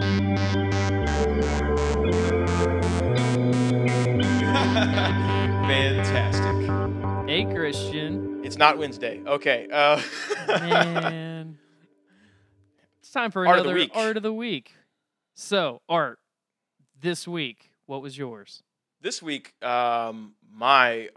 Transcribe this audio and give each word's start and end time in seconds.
Fantastic. 5.68 7.28
Hey, 7.28 7.44
Christian. 7.54 8.40
It's 8.44 8.56
not 8.56 8.78
Wednesday. 8.78 9.20
Okay. 9.26 9.68
Uh, 9.70 10.00
Man. 10.48 11.58
it's 12.98 13.10
time 13.10 13.30
for 13.30 13.46
Art 13.46 13.58
of 13.58 13.64
the 13.64 13.70
another 13.70 13.80
week. 13.80 13.90
art 13.94 14.16
of 14.16 14.22
the 14.22 14.32
week. 14.32 14.74
So, 15.34 15.82
Art, 15.88 16.18
this 16.98 17.28
week, 17.28 17.70
what 17.86 18.02
was 18.02 18.16
yours? 18.18 18.62
this 19.02 19.22
week, 19.22 19.54
um, 19.64 20.34
my 20.52 21.08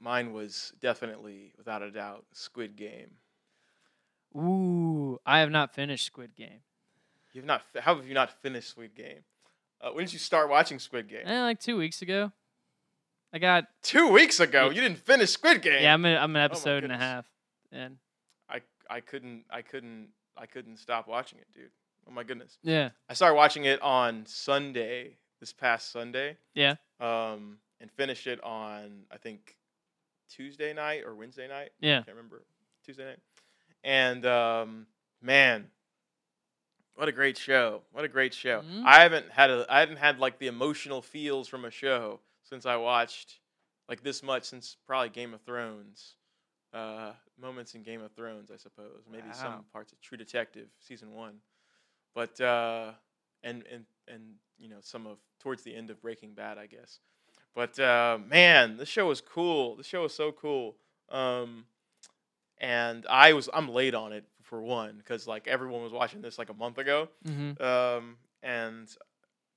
mine 0.00 0.32
was 0.32 0.72
definitely, 0.80 1.52
without 1.56 1.82
a 1.82 1.90
doubt, 1.90 2.24
Squid 2.32 2.76
Game. 2.76 3.12
Ooh, 4.36 5.18
I 5.24 5.38
have 5.40 5.50
not 5.50 5.74
finished 5.74 6.04
Squid 6.04 6.34
Game. 6.34 6.60
You've 7.34 7.44
not. 7.44 7.62
How 7.80 7.96
have 7.96 8.06
you 8.06 8.14
not 8.14 8.30
finished 8.40 8.70
Squid 8.70 8.94
Game? 8.94 9.24
Uh, 9.80 9.90
when 9.90 10.04
did 10.06 10.12
you 10.14 10.18
start 10.18 10.48
watching 10.48 10.78
Squid 10.78 11.08
Game? 11.08 11.26
Eh, 11.26 11.42
like 11.42 11.60
two 11.60 11.76
weeks 11.76 12.00
ago. 12.00 12.32
I 13.32 13.38
got 13.38 13.64
Two 13.82 14.10
weeks 14.12 14.38
ago. 14.40 14.70
You 14.70 14.80
didn't 14.80 14.98
finish 14.98 15.30
Squid 15.30 15.60
Game. 15.60 15.82
yeah, 15.82 15.92
I'm, 15.92 16.04
a, 16.06 16.16
I'm 16.16 16.24
an 16.24 16.32
my 16.32 16.44
episode 16.44 16.84
and 16.84 16.92
a 16.92 16.96
half, 16.96 17.26
and 17.72 17.96
I 18.48 18.60
I 18.88 19.00
couldn't 19.00 19.44
I 19.50 19.62
couldn't 19.62 20.08
I 20.36 20.46
couldn't 20.46 20.78
stop 20.78 21.08
watching 21.08 21.40
it, 21.40 21.46
dude. 21.52 21.70
Oh 22.08 22.12
my 22.12 22.22
goodness. 22.22 22.56
yeah, 22.62 22.90
I 23.08 23.14
started 23.14 23.34
watching 23.34 23.64
it 23.64 23.82
on 23.82 24.24
Sunday, 24.26 25.16
this 25.40 25.52
past 25.52 25.90
Sunday. 25.90 26.36
Yeah. 26.54 26.76
Um, 27.00 27.58
and 27.80 27.90
finished 27.90 28.28
it 28.28 28.42
on 28.44 29.02
I 29.10 29.16
think 29.18 29.56
Tuesday 30.30 30.72
night 30.72 31.02
or 31.04 31.14
Wednesday 31.16 31.48
night. 31.48 31.70
yeah. 31.80 31.98
I 31.98 32.02
can't 32.02 32.16
remember. 32.16 32.44
Tuesday 32.86 33.04
night. 33.06 33.18
And 33.82 34.24
um, 34.26 34.86
man, 35.20 35.66
what 36.96 37.08
a 37.08 37.12
great 37.12 37.36
show! 37.36 37.82
What 37.92 38.04
a 38.04 38.08
great 38.08 38.34
show! 38.34 38.62
Mhm. 38.62 38.84
I 38.84 39.02
haven't 39.02 39.30
had 39.30 39.50
a 39.50 39.66
I 39.68 39.80
haven't 39.80 39.96
had 39.98 40.18
like 40.18 40.38
the 40.38 40.46
emotional 40.46 41.02
feels 41.02 41.48
from 41.48 41.64
a 41.64 41.70
show 41.70 42.20
since 42.42 42.66
I 42.66 42.76
watched 42.76 43.40
like 43.88 44.02
this 44.02 44.22
much 44.22 44.44
since 44.44 44.76
probably 44.86 45.08
Game 45.10 45.34
of 45.34 45.42
Thrones. 45.42 46.16
Uh, 46.72 47.12
moments 47.38 47.74
in 47.76 47.82
Game 47.82 48.02
of 48.02 48.10
Thrones, 48.12 48.50
I 48.50 48.56
suppose. 48.56 49.04
Maybe 49.10 49.28
some 49.32 49.64
parts 49.72 49.92
of 49.92 50.00
True 50.00 50.18
Detective 50.18 50.68
season 50.80 51.12
one, 51.12 51.34
but 52.14 52.40
uh, 52.40 52.92
and 53.42 53.64
and 53.70 53.84
and 54.08 54.22
you 54.58 54.68
know 54.68 54.78
some 54.80 55.06
of 55.06 55.18
towards 55.38 55.62
the 55.62 55.74
end 55.74 55.90
of 55.90 56.00
Breaking 56.02 56.34
Bad, 56.34 56.58
I 56.58 56.66
guess. 56.66 56.98
But 57.54 57.78
uh, 57.78 58.18
man, 58.26 58.76
the 58.76 58.86
show 58.86 59.06
was 59.06 59.20
cool. 59.20 59.76
The 59.76 59.84
show 59.84 60.02
was 60.02 60.14
so 60.14 60.32
cool. 60.32 60.76
Um, 61.10 61.66
and 62.58 63.06
I 63.08 63.32
was 63.34 63.48
I'm 63.54 63.68
late 63.68 63.94
on 63.94 64.12
it 64.12 64.24
for 64.44 64.62
one 64.62 64.96
because 64.98 65.26
like 65.26 65.46
everyone 65.48 65.82
was 65.82 65.92
watching 65.92 66.20
this 66.22 66.38
like 66.38 66.48
a 66.50 66.54
month 66.54 66.78
ago, 66.78 67.08
Mm-hmm. 67.26 67.62
um, 67.62 68.16
and 68.42 68.88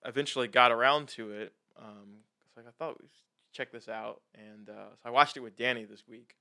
eventually 0.06 0.48
got 0.48 0.72
around 0.72 1.08
to 1.10 1.32
it. 1.32 1.54
Um, 1.78 2.18
like 2.56 2.66
I 2.68 2.72
thought 2.80 2.98
we 3.02 3.08
should 3.08 3.54
check 3.54 3.72
this 3.72 3.88
out, 3.88 4.22
and 4.36 4.70
uh, 4.70 4.90
so 4.96 5.00
I 5.06 5.10
watched 5.12 5.38
it 5.38 5.42
with 5.42 5.56
Danny 5.56 5.86
this 5.86 6.04
week, 6.08 6.36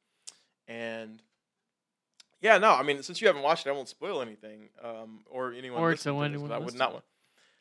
and 0.69 1.23
yeah, 2.41 2.59
no, 2.59 2.73
I 2.73 2.83
mean 2.83 3.03
since 3.03 3.21
you 3.21 3.27
haven't 3.27 3.43
watched 3.43 3.67
it, 3.67 3.71
I 3.71 3.73
won't 3.73 3.89
spoil 3.89 4.21
anything, 4.23 4.69
um, 4.83 5.21
or 5.31 5.53
anyone 5.53 5.81
Or 5.81 5.91
to 5.91 5.97
this, 5.97 6.03
I 6.53 6.59
would 6.59 6.75
not 6.79 6.93
want. 6.93 7.05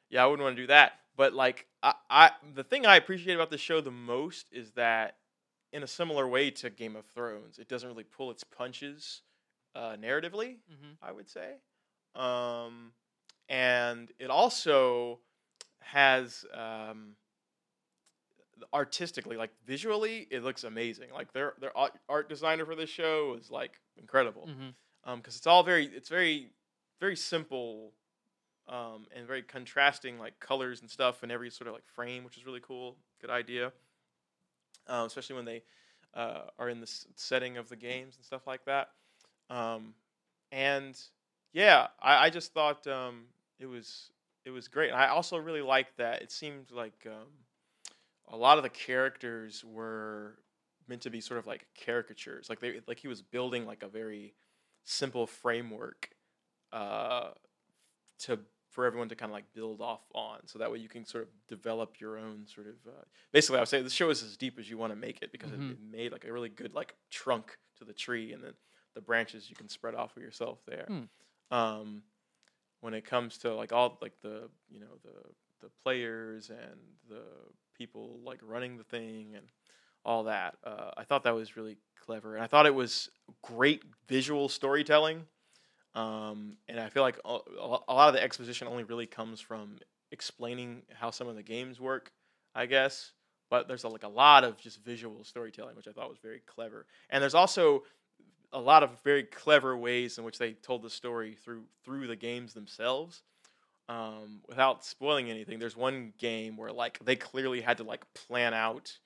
Yeah, 0.10 0.24
I 0.24 0.28
wouldn't 0.28 0.44
want 0.44 0.56
to 0.56 0.62
do 0.64 0.68
that. 0.68 0.94
But 1.18 1.34
like, 1.34 1.66
I, 1.82 1.94
I 2.10 2.32
the 2.54 2.64
thing 2.64 2.86
I 2.86 2.98
appreciate 2.98 3.34
about 3.36 3.50
the 3.50 3.58
show 3.58 3.82
the 3.82 3.90
most 3.92 4.48
is 4.52 4.72
that, 4.72 5.16
in 5.72 5.82
a 5.82 5.88
similar 5.88 6.28
way 6.28 6.52
to 6.52 6.70
Game 6.70 6.96
of 6.96 7.06
Thrones, 7.06 7.58
it 7.58 7.68
doesn't 7.70 7.88
really 7.88 8.04
pull 8.04 8.32
its 8.32 8.44
punches, 8.44 9.22
uh, 9.76 9.96
narratively. 10.00 10.58
Mm-hmm. 10.72 10.94
I 11.02 11.12
would 11.12 11.30
say. 11.30 11.56
Um, 12.16 12.94
and 13.50 14.10
it 14.18 14.30
also 14.30 15.20
has 15.80 16.46
um, 16.54 17.16
artistically, 18.74 19.38
like 19.38 19.52
visually, 19.66 20.28
it 20.32 20.44
looks 20.44 20.64
amazing. 20.64 21.10
Like 21.14 21.34
their 21.34 21.54
their 21.60 21.72
art, 21.76 22.30
designer 22.30 22.66
for 22.66 22.76
this 22.76 22.90
show 22.90 23.36
is 23.40 23.52
like 23.52 23.80
incredible. 23.98 24.48
Mm-hmm. 24.48 24.70
Um, 25.10 25.20
because 25.20 25.36
it's 25.36 25.46
all 25.46 25.64
very 25.64 25.86
it's 25.86 26.10
very 26.10 26.50
very 27.00 27.16
simple, 27.16 27.92
um, 28.68 29.06
and 29.16 29.28
very 29.28 29.44
contrasting 29.44 30.18
like 30.18 30.40
colors 30.40 30.82
and 30.82 30.90
stuff 30.90 31.24
in 31.24 31.30
every 31.30 31.52
sort 31.52 31.68
of 31.68 31.74
like 31.74 31.86
frame, 31.86 32.24
which 32.24 32.38
is 32.38 32.46
really 32.46 32.62
cool. 32.62 32.96
Good 33.22 33.30
idea. 33.30 33.72
Um, 34.88 35.06
especially 35.06 35.36
when 35.36 35.46
they 35.46 35.64
uh, 36.14 36.44
are 36.58 36.70
in 36.70 36.80
the 36.80 36.86
s- 36.86 37.08
setting 37.16 37.58
of 37.58 37.70
the 37.70 37.76
games 37.76 38.16
and 38.16 38.26
stuff 38.26 38.48
like 38.48 38.66
that. 38.66 38.90
Um, 39.50 39.94
and 40.52 41.00
yeah, 41.54 41.88
I, 42.02 42.26
I 42.26 42.30
just 42.30 42.54
thought 42.54 42.86
um, 42.88 43.26
it 43.60 43.66
was 43.68 44.12
it 44.46 44.52
was 44.52 44.68
great. 44.68 44.90
And 44.92 44.98
I 45.00 45.08
also 45.08 45.38
really 45.38 45.62
liked 45.62 45.98
that 45.98 46.22
it 46.22 46.32
seemed 46.32 46.72
like 46.72 47.06
um, 47.08 47.28
a 48.28 48.38
lot 48.38 48.58
of 48.58 48.64
the 48.64 48.70
characters 48.70 49.64
were 49.64 50.40
meant 50.88 51.02
to 51.04 51.10
be 51.10 51.22
sort 51.22 51.40
of 51.40 51.48
like 51.48 51.68
caricatures. 51.76 52.50
Like 52.50 52.60
they 52.60 52.82
like 52.88 53.00
he 53.00 53.08
was 53.08 53.22
building 53.22 53.66
like 53.66 53.84
a 53.84 53.88
very 53.88 54.36
simple 54.84 55.28
framework 55.28 56.10
uh, 56.74 57.32
to 58.20 58.40
for 58.72 58.86
everyone 58.86 59.08
to 59.10 59.16
kind 59.16 59.30
of 59.32 59.34
like 59.34 59.54
build 59.54 59.80
off 59.82 60.02
on, 60.14 60.48
so 60.48 60.60
that 60.60 60.72
way 60.72 60.80
you 60.80 60.90
can 60.90 61.06
sort 61.06 61.24
of 61.24 61.30
develop 61.48 62.00
your 62.00 62.18
own 62.18 62.46
sort 62.48 62.68
of. 62.68 62.76
Uh, 62.88 63.04
basically, 63.32 63.58
I 63.58 63.62
would 63.62 63.70
say 63.70 63.82
the 63.82 63.90
show 63.90 64.10
is 64.10 64.22
as 64.24 64.38
deep 64.38 64.60
as 64.60 64.70
you 64.70 64.78
want 64.78 64.92
to 64.92 64.98
make 64.98 65.22
it 65.22 65.32
because 65.32 65.52
Mhm. 65.52 65.70
it, 65.70 65.74
it 65.74 65.80
made 65.82 66.12
like 66.12 66.26
a 66.26 66.34
really 66.34 66.50
good 66.50 66.74
like 66.74 66.96
trunk 67.10 67.58
to 67.78 67.86
the 67.86 67.94
tree, 67.94 68.34
and 68.34 68.44
then 68.44 68.54
the 68.96 69.02
branches 69.02 69.50
you 69.50 69.56
can 69.56 69.70
spread 69.70 69.94
off 69.94 70.16
of 70.18 70.24
yourself 70.24 70.60
there. 70.66 70.86
Hmm. 70.88 71.56
Um, 71.56 72.02
when 72.82 72.94
it 72.94 73.06
comes 73.06 73.38
to 73.40 73.54
like 73.54 73.72
all 73.72 73.98
like 74.02 74.14
the 74.22 74.50
you 74.70 74.80
know 74.80 75.00
the 75.04 75.12
the 75.62 75.70
players 75.84 76.50
and 76.50 76.80
the 77.10 77.24
people 77.78 78.20
like 78.24 78.40
running 78.42 78.78
the 78.78 78.84
thing 78.84 79.34
and 79.36 79.48
all 80.04 80.24
that, 80.24 80.56
uh, 80.64 80.92
I 80.96 81.04
thought 81.04 81.24
that 81.24 81.34
was 81.34 81.58
really 81.58 81.78
clever, 82.04 82.36
and 82.36 82.44
I 82.44 82.48
thought 82.48 82.66
it 82.66 82.76
was 82.76 83.10
great 83.42 83.84
visual 84.08 84.50
storytelling. 84.50 85.26
Um, 85.96 86.58
and 86.68 86.78
I 86.78 86.90
feel 86.90 87.04
like 87.04 87.18
a, 87.24 87.38
a 87.88 87.94
lot 87.94 88.10
of 88.10 88.14
the 88.14 88.22
exposition 88.22 88.68
only 88.68 88.84
really 88.84 89.06
comes 89.08 89.40
from 89.40 89.78
explaining 90.12 90.82
how 90.94 91.10
some 91.10 91.28
of 91.28 91.36
the 91.36 91.44
games 91.44 91.80
work, 91.80 92.12
I 92.54 92.66
guess. 92.66 93.14
But 93.50 93.68
there's 93.68 93.84
a, 93.84 93.90
like 93.90 94.04
a 94.04 94.10
lot 94.10 94.44
of 94.44 94.58
just 94.58 94.84
visual 94.84 95.24
storytelling, 95.24 95.76
which 95.76 95.88
I 95.88 95.92
thought 95.92 96.10
was 96.10 96.18
very 96.22 96.42
clever. 96.46 96.86
And 97.10 97.22
there's 97.22 97.36
also 97.36 97.84
a 98.56 98.60
lot 98.60 98.82
of 98.82 98.90
very 99.04 99.24
clever 99.24 99.76
ways 99.78 100.18
in 100.18 100.24
which 100.24 100.40
they 100.40 100.54
told 100.54 100.82
the 100.82 100.90
story 100.90 101.36
through 101.44 101.64
through 101.84 102.08
the 102.08 102.16
games 102.16 102.54
themselves. 102.54 103.22
Um, 103.88 104.40
without 104.48 104.84
spoiling 104.84 105.30
anything, 105.30 105.60
there's 105.60 105.78
one 105.78 106.14
game 106.18 106.58
where 106.58 106.72
like 106.72 106.98
they 107.06 107.16
clearly 107.16 107.62
had 107.62 107.78
to 107.78 107.84
like 107.84 108.12
plan 108.16 108.54
out 108.56 108.98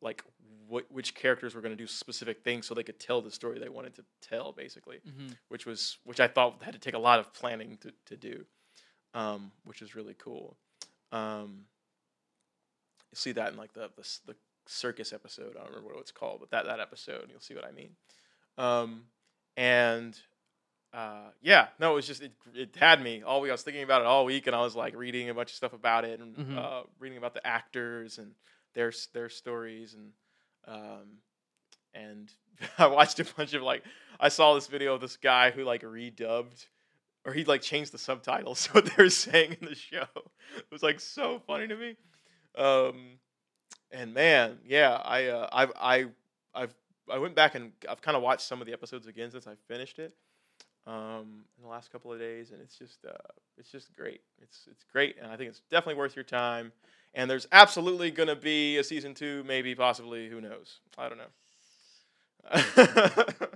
like 0.00 0.24
what 0.68 0.90
which 0.90 1.14
characters 1.14 1.54
were 1.54 1.60
going 1.60 1.76
to 1.76 1.82
do 1.82 1.86
specific 1.86 2.42
things 2.42 2.66
so 2.66 2.74
they 2.74 2.82
could 2.82 2.98
tell 2.98 3.20
the 3.20 3.30
story 3.30 3.58
they 3.58 3.68
wanted 3.68 3.94
to 3.96 4.04
tell, 4.22 4.52
basically 4.52 5.00
Mm-hmm. 5.06 5.32
which 5.48 5.66
was 5.66 5.98
which 6.04 6.20
I 6.20 6.28
thought 6.28 6.62
had 6.62 6.72
to 6.74 6.80
take 6.80 6.94
a 6.94 6.98
lot 6.98 7.18
of 7.18 7.32
planning 7.34 7.76
to, 7.82 7.92
to 8.06 8.16
do, 8.16 8.44
um, 9.12 9.52
which 9.64 9.82
is 9.82 9.94
really 9.94 10.14
cool. 10.18 10.56
Um, 11.12 11.66
you'll 13.10 13.16
see 13.18 13.32
that 13.32 13.52
in 13.52 13.58
like 13.58 13.72
the, 13.74 13.90
the 13.96 14.08
the 14.28 14.36
circus 14.66 15.12
episode. 15.12 15.56
I 15.56 15.60
don't 15.60 15.68
remember 15.70 15.92
what 15.94 16.00
it's 16.00 16.12
called, 16.12 16.40
but 16.40 16.50
that 16.52 16.64
that 16.66 16.80
episode, 16.80 17.26
you'll 17.30 17.40
see 17.40 17.54
what 17.54 17.64
I 17.66 17.70
mean. 17.72 17.90
Um, 18.58 19.04
and 19.56 20.16
uh, 20.92 21.30
yeah, 21.42 21.68
no, 21.78 21.92
it 21.92 21.94
was 21.96 22.06
just 22.06 22.22
it, 22.22 22.32
it 22.54 22.76
had 22.76 23.02
me 23.02 23.22
all 23.22 23.40
week. 23.40 23.50
I 23.50 23.54
was 23.54 23.62
thinking 23.62 23.82
about 23.82 24.00
it 24.00 24.06
all 24.06 24.24
week, 24.24 24.46
and 24.46 24.56
I 24.56 24.60
was 24.60 24.74
like 24.74 24.94
reading 24.96 25.28
a 25.28 25.34
bunch 25.34 25.50
of 25.50 25.56
stuff 25.56 25.72
about 25.72 26.04
it 26.04 26.20
and 26.20 26.36
Mhm. 26.36 26.56
uh, 26.58 26.82
reading 26.98 27.18
about 27.18 27.34
the 27.34 27.46
actors 27.46 28.18
and 28.18 28.32
their 28.74 28.92
their 29.12 29.28
stories 29.28 29.94
and 29.94 30.12
um, 30.66 31.18
and 31.94 32.32
I 32.78 32.86
watched 32.86 33.20
a 33.20 33.24
bunch 33.36 33.54
of 33.54 33.62
like 33.62 33.84
I 34.18 34.28
saw 34.28 34.54
this 34.54 34.66
video 34.66 34.94
of 34.94 35.00
this 35.00 35.16
guy 35.16 35.50
who 35.50 35.64
like 35.64 35.82
redubbed 35.82 36.66
or 37.24 37.32
he 37.32 37.44
like 37.44 37.60
changed 37.62 37.92
the 37.92 37.98
subtitles 37.98 38.64
to 38.66 38.72
what 38.74 38.86
they 38.86 39.02
were 39.02 39.10
saying 39.10 39.56
in 39.60 39.68
the 39.68 39.74
show. 39.74 40.06
It 40.56 40.70
was 40.70 40.82
like 40.82 41.00
so 41.00 41.40
funny 41.46 41.68
to 41.68 41.76
me. 41.76 41.96
Um, 42.56 43.18
and 43.90 44.14
man, 44.14 44.58
yeah, 44.64 44.94
I 44.94 45.26
uh, 45.26 45.48
I've 45.52 45.72
I 45.76 46.06
I've 46.54 46.74
I 47.10 47.18
went 47.18 47.34
back 47.34 47.54
and 47.54 47.72
I've 47.88 48.02
kind 48.02 48.16
of 48.16 48.22
watched 48.22 48.42
some 48.46 48.60
of 48.60 48.66
the 48.66 48.72
episodes 48.72 49.06
again 49.06 49.30
since 49.30 49.46
I 49.46 49.54
finished 49.68 49.98
it 49.98 50.14
um, 50.86 51.44
in 51.56 51.64
the 51.64 51.68
last 51.68 51.90
couple 51.90 52.12
of 52.12 52.18
days, 52.18 52.52
and 52.52 52.60
it's 52.60 52.78
just 52.78 53.04
uh, 53.04 53.12
it's 53.58 53.70
just 53.70 53.94
great. 53.94 54.20
It's 54.40 54.68
it's 54.70 54.84
great, 54.92 55.16
and 55.20 55.30
I 55.30 55.36
think 55.36 55.50
it's 55.50 55.62
definitely 55.70 55.98
worth 55.98 56.14
your 56.16 56.24
time. 56.24 56.72
And 57.14 57.30
there's 57.30 57.48
absolutely 57.50 58.10
gonna 58.10 58.36
be 58.36 58.76
a 58.76 58.84
season 58.84 59.14
two, 59.14 59.42
maybe, 59.44 59.74
possibly. 59.74 60.28
Who 60.28 60.40
knows? 60.40 60.80
I 60.98 61.08
don't 61.08 61.18
know. 61.18 61.24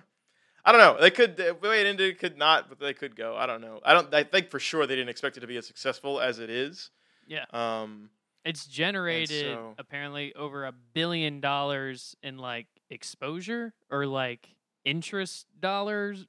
I 0.65 0.73
don't 0.73 0.81
know. 0.81 0.97
They 1.01 1.11
could 1.11 1.37
the 1.37 1.57
way 1.63 1.81
it 1.81 1.87
ended 1.87 2.19
could 2.19 2.37
not, 2.37 2.69
but 2.69 2.79
they 2.81 2.95
could 2.95 3.15
go. 3.17 3.37
I 3.37 3.47
don't 3.47 3.61
know. 3.61 3.81
I 3.85 3.95
don't. 3.95 4.13
I 4.13 4.25
think 4.25 4.51
for 4.51 4.59
sure 4.59 4.87
they 4.87 4.97
didn't 4.97 5.09
expect 5.11 5.37
it 5.37 5.41
to 5.41 5.47
be 5.47 5.57
as 5.57 5.67
successful 5.67 6.21
as 6.21 6.39
it 6.39 6.51
is. 6.51 6.91
Yeah. 7.27 7.45
Um. 7.53 8.11
It's 8.45 8.67
generated 8.67 9.45
so- 9.55 9.75
apparently 9.79 10.35
over 10.35 10.65
a 10.65 10.73
billion 10.73 11.41
dollars 11.41 12.17
in 12.23 12.39
like 12.39 12.67
exposure 12.91 13.73
or 13.91 14.07
like 14.07 14.55
interest 14.85 15.47
dollars. 15.59 16.27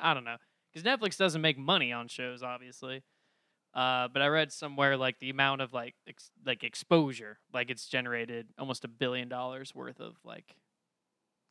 I 0.00 0.12
don't 0.14 0.24
know 0.24 0.36
because 0.72 0.86
Netflix 0.86 1.16
doesn't 1.16 1.40
make 1.40 1.56
money 1.58 1.92
on 1.92 2.08
shows, 2.08 2.42
obviously. 2.42 3.02
Uh, 3.72 4.06
but 4.06 4.22
I 4.22 4.28
read 4.28 4.52
somewhere 4.52 4.96
like 4.96 5.18
the 5.18 5.30
amount 5.30 5.60
of 5.60 5.72
like 5.72 5.94
ex- 6.06 6.30
like 6.46 6.62
exposure, 6.62 7.38
like 7.52 7.70
it's 7.70 7.86
generated 7.88 8.46
almost 8.58 8.84
a 8.84 8.88
billion 8.88 9.28
dollars 9.28 9.74
worth 9.74 10.00
of 10.00 10.14
like 10.24 10.56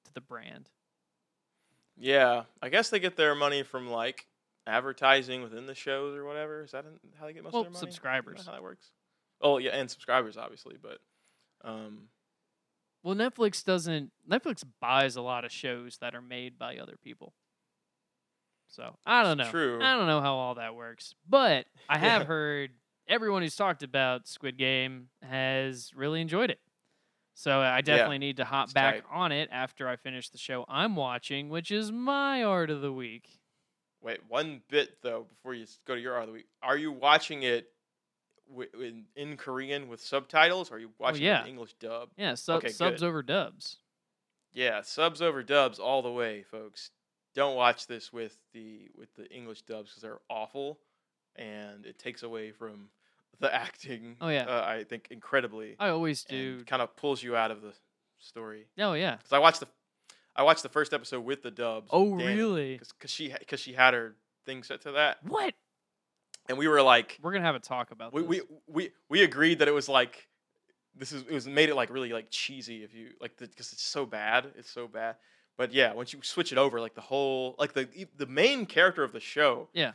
to 0.05 0.13
the 0.13 0.21
brand. 0.21 0.69
Yeah, 1.97 2.43
I 2.61 2.69
guess 2.69 2.89
they 2.89 2.99
get 2.99 3.17
their 3.17 3.35
money 3.35 3.63
from 3.63 3.89
like 3.89 4.25
advertising 4.65 5.41
within 5.43 5.65
the 5.65 5.75
shows 5.75 6.15
or 6.15 6.23
whatever. 6.25 6.63
Is 6.63 6.71
that 6.71 6.85
how 7.19 7.25
they 7.25 7.33
get 7.33 7.43
most 7.43 7.53
Well, 7.53 7.63
of 7.63 7.65
their 7.67 7.73
money? 7.81 7.91
Subscribers. 7.91 8.45
how 8.45 8.53
that 8.53 8.63
works? 8.63 8.91
Oh 9.41 9.57
yeah, 9.57 9.71
and 9.71 9.91
subscribers 9.91 10.37
obviously, 10.37 10.77
but 10.81 10.99
um, 11.65 12.03
Well, 13.03 13.15
Netflix 13.15 13.63
doesn't. 13.63 14.11
Netflix 14.29 14.63
buys 14.79 15.15
a 15.17 15.21
lot 15.21 15.43
of 15.45 15.51
shows 15.51 15.97
that 15.97 16.15
are 16.15 16.21
made 16.21 16.57
by 16.57 16.77
other 16.77 16.95
people. 17.03 17.33
So 18.69 18.95
I 19.05 19.23
don't 19.23 19.37
know. 19.37 19.49
true. 19.51 19.79
I 19.81 19.95
don't 19.97 20.07
know 20.07 20.21
how 20.21 20.33
all 20.35 20.55
that 20.55 20.75
works, 20.75 21.13
but 21.27 21.65
I 21.89 21.97
have 21.97 22.21
Yeah. 22.23 22.27
heard 22.27 22.71
everyone 23.07 23.41
who's 23.43 23.55
talked 23.55 23.83
about 23.83 24.27
Squid 24.27 24.57
Game 24.57 25.09
has 25.21 25.91
really 25.95 26.21
enjoyed 26.21 26.49
it. 26.49 26.59
So 27.35 27.59
I 27.59 27.81
definitely 27.81 28.19
need 28.19 28.37
to 28.37 28.45
hop 28.45 28.65
it's 28.65 28.73
back 28.73 28.95
tight. 28.95 29.03
on 29.11 29.31
it 29.31 29.49
after 29.51 29.87
I 29.87 29.95
finish 29.95 30.29
the 30.29 30.37
show 30.37 30.65
I'm 30.69 30.95
watching, 30.95 31.49
which 31.49 31.71
is 31.71 31.91
my 31.91 32.43
art 32.43 32.69
of 32.69 32.81
the 32.81 32.93
week. 32.93 33.39
wait 34.01 34.19
one 34.27 34.61
bit 34.69 34.97
though 35.01 35.25
before 35.29 35.53
you 35.55 35.65
go 35.85 35.95
to 35.95 36.01
your 36.01 36.19
other 36.21 36.31
week. 36.31 36.45
Are 36.61 36.77
you 36.77 36.91
watching 36.91 37.41
it 37.43 37.67
wi- 38.49 38.69
in, 38.79 39.05
in 39.15 39.37
Korean 39.37 39.87
with 39.87 40.01
subtitles? 40.01 40.71
Or 40.71 40.75
are 40.75 40.79
you 40.79 40.89
watching 40.99 41.23
Oh, 41.23 41.25
yeah. 41.25 41.39
with 41.41 41.49
English 41.49 41.73
dub? 41.79 42.09
Yeah, 42.17 42.35
sub, 42.35 42.57
Okay, 42.57 42.69
subs 42.69 43.01
good. 43.01 43.07
over 43.07 43.21
dubs. 43.23 43.77
Yeah, 44.53 44.81
subs 44.81 45.21
over 45.21 45.41
dubs 45.43 45.79
all 45.79 46.01
the 46.01 46.11
way, 46.11 46.43
folks. 46.43 46.91
Don't 47.35 47.55
watch 47.55 47.87
this 47.87 48.13
with 48.13 48.37
the 48.53 48.89
with 48.95 49.13
the 49.15 49.27
English 49.33 49.63
dubs 49.63 49.89
because 49.89 50.03
they're 50.03 50.19
awful, 50.29 50.79
and 51.35 51.85
it 51.85 51.97
takes 51.97 52.21
away 52.23 52.51
from 52.51 52.89
the 53.39 53.53
acting. 53.53 54.17
Oh, 54.21 54.29
yeah. 54.29 54.43
uh, 54.45 54.63
I 54.65 54.83
think 54.83 55.07
incredibly. 55.09 55.75
I 55.79 55.89
always 55.89 56.23
do. 56.23 56.63
kind 56.65 56.81
of 56.81 56.95
pulls 56.95 57.23
you 57.23 57.35
out 57.35 57.49
of 57.49 57.61
the 57.63 57.73
story. 58.19 58.67
Oh 58.77 58.93
yeah. 58.93 59.15
Because 59.17 59.33
I 59.33 59.39
watched 59.39 59.59
the 59.61 59.67
I 60.35 60.43
watched 60.43 60.61
the 60.63 60.69
first 60.69 60.93
episode 60.93 61.21
with 61.25 61.41
the 61.41 61.51
dubs. 61.51 61.89
Oh 61.91 62.13
really? 62.13 62.77
Because 62.77 63.09
she 63.11 63.33
because 63.39 63.59
she 63.59 63.73
had 63.73 63.95
her 63.95 64.15
thing 64.45 64.61
set 64.61 64.81
to 64.81 64.91
that, 64.91 65.17
What? 65.23 65.55
And 66.49 66.57
we 66.57 66.67
were 66.67 66.81
like, 66.81 67.19
We're 67.21 67.31
gonna 67.33 67.45
have 67.45 67.55
a 67.55 67.59
talk 67.59 67.91
about 67.91 68.13
we 68.13 68.21
this. 68.21 68.29
we 68.29 68.41
we 68.67 68.91
we 69.09 69.23
agreed 69.23 69.59
that 69.59 69.67
it 69.67 69.73
was 69.73 69.87
like 69.89 70.27
this 70.95 71.11
is 71.11 71.21
it 71.23 71.31
was 71.33 71.47
made 71.47 71.69
it 71.69 71.75
like 71.75 71.89
really 71.89 72.11
like 72.13 72.27
cheesy 72.29 72.83
if 72.83 72.93
you 72.93 73.09
like 73.19 73.35
because 73.37 73.73
it's 73.73 73.83
so 73.83 74.05
bad 74.05 74.45
it's 74.57 74.69
so 74.69 74.87
bad 74.87 75.15
but 75.57 75.73
yeah 75.73 75.91
once 75.93 76.13
you 76.13 76.19
switch 76.21 76.51
it 76.51 76.57
over 76.57 76.79
like 76.79 76.93
the 76.93 77.01
whole 77.01 77.55
like 77.57 77.73
the 77.73 77.87
the 78.17 78.27
main 78.27 78.65
character 78.65 79.03
of 79.03 79.11
the 79.11 79.19
show 79.19 79.69
Yeah. 79.73 79.93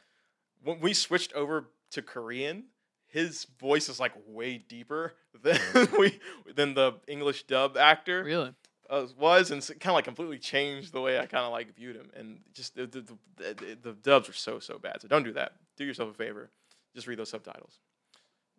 when 0.64 0.80
we 0.80 0.92
switched 0.92 1.32
over 1.34 1.68
to 1.92 2.02
Korean 2.02 2.64
his 3.06 3.46
voice 3.60 3.88
is 3.88 4.00
like 4.00 4.12
way 4.26 4.58
deeper 4.58 5.14
than 5.42 5.60
we 5.98 6.18
than 6.54 6.74
the 6.74 6.94
English 7.06 7.44
dub 7.44 7.76
actor 7.76 8.24
really? 8.24 8.52
Uh, 8.90 9.06
was 9.18 9.50
and 9.50 9.60
kind 9.80 9.90
of 9.92 9.94
like 9.94 10.04
completely 10.04 10.38
changed 10.38 10.92
the 10.92 11.00
way 11.00 11.18
I 11.18 11.26
kind 11.26 11.44
of 11.44 11.52
like 11.52 11.74
viewed 11.74 11.96
him 11.96 12.10
and 12.16 12.40
just 12.54 12.74
the 12.74 12.86
the, 12.86 13.04
the 13.36 13.78
the 13.82 13.92
dubs 13.92 14.28
were 14.28 14.34
so 14.34 14.58
so 14.58 14.78
bad 14.78 15.00
so 15.02 15.08
don't 15.08 15.24
do 15.24 15.32
that 15.34 15.52
do 15.76 15.84
yourself 15.84 16.10
a 16.10 16.14
favor 16.14 16.50
just 16.94 17.06
read 17.06 17.18
those 17.18 17.28
subtitles 17.30 17.78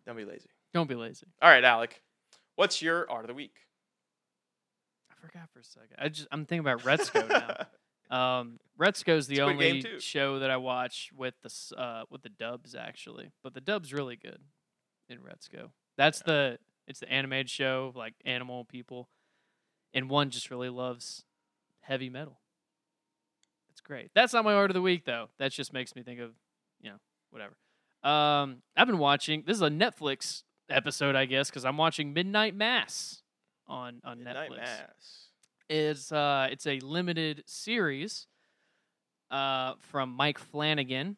don't 0.06 0.16
be 0.16 0.24
lazy 0.24 0.48
Don't 0.72 0.88
be 0.88 0.94
lazy. 0.94 1.26
all 1.42 1.50
right, 1.50 1.64
Alec. 1.64 2.00
What's 2.56 2.80
your 2.80 3.10
art 3.10 3.24
of 3.24 3.28
the 3.28 3.34
week? 3.34 3.56
I 5.10 5.14
forgot 5.20 5.48
for 5.52 5.60
a 5.60 5.64
second. 5.64 5.96
I 5.98 6.08
just 6.08 6.28
I'm 6.32 6.44
thinking 6.46 6.66
about 6.66 6.80
Redsco 6.82 7.28
now. 7.28 7.66
Um, 8.10 8.58
Redsco's 8.76 9.28
the 9.28 9.42
only 9.42 9.84
show 10.00 10.40
that 10.40 10.50
I 10.50 10.56
watch 10.56 11.10
with 11.16 11.34
the 11.42 11.76
uh 11.80 12.02
with 12.10 12.22
the 12.22 12.28
dubs 12.28 12.74
actually, 12.74 13.30
but 13.44 13.54
the 13.54 13.60
dubs 13.60 13.92
really 13.92 14.16
good 14.16 14.40
in 15.08 15.18
Redsco. 15.18 15.70
That's 15.96 16.20
the 16.22 16.58
it's 16.88 16.98
the 16.98 17.08
animated 17.08 17.48
show 17.48 17.92
like 17.94 18.14
animal 18.24 18.64
people, 18.64 19.08
and 19.94 20.08
one 20.10 20.30
just 20.30 20.50
really 20.50 20.68
loves 20.68 21.24
heavy 21.80 22.08
metal. 22.10 22.38
It's 23.72 23.80
great. 23.80 24.10
That's 24.14 24.32
not 24.32 24.44
my 24.44 24.54
art 24.54 24.70
of 24.70 24.74
the 24.74 24.82
week 24.82 25.04
though. 25.04 25.28
That 25.38 25.52
just 25.52 25.72
makes 25.72 25.94
me 25.94 26.02
think 26.02 26.20
of 26.20 26.30
you 26.80 26.90
know 26.90 26.96
whatever. 27.30 27.54
Um, 28.02 28.62
I've 28.76 28.86
been 28.86 28.98
watching. 28.98 29.44
This 29.46 29.56
is 29.56 29.62
a 29.62 29.68
Netflix 29.70 30.42
episode, 30.68 31.16
I 31.16 31.26
guess, 31.26 31.50
because 31.50 31.64
I'm 31.64 31.76
watching 31.76 32.12
Midnight 32.12 32.54
Mass 32.54 33.22
on 33.66 34.00
on 34.04 34.18
Midnight 34.24 34.50
Netflix 34.50 34.56
Mass. 34.56 35.26
is 35.68 36.12
uh 36.12 36.48
it's 36.50 36.66
a 36.66 36.80
limited 36.80 37.42
series 37.46 38.26
uh 39.30 39.74
from 39.78 40.10
Mike 40.10 40.38
Flanagan 40.38 41.16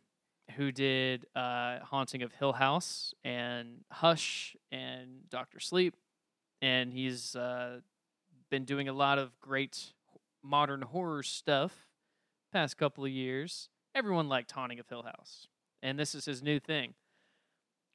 who 0.57 0.71
did 0.71 1.25
uh 1.35 1.79
Haunting 1.81 2.23
of 2.23 2.33
Hill 2.33 2.53
House 2.53 3.15
and 3.25 3.85
Hush 3.91 4.55
and 4.71 5.29
Doctor 5.31 5.61
Sleep 5.61 5.97
and 6.61 6.93
he's 6.93 7.35
uh 7.37 7.81
been 8.52 8.64
doing 8.66 8.87
a 8.87 8.93
lot 8.93 9.19
of 9.19 9.40
great 9.40 9.94
modern 10.43 10.82
horror 10.82 11.22
stuff 11.22 11.87
past 12.52 12.76
couple 12.76 13.02
of 13.02 13.10
years. 13.10 13.70
Everyone 13.94 14.28
liked 14.28 14.52
Haunting 14.52 14.78
of 14.78 14.87
Hill 14.90 15.04
House 15.04 15.49
and 15.82 15.99
this 15.99 16.14
is 16.14 16.26
his 16.26 16.43
new 16.43 16.60
thing 16.60 16.93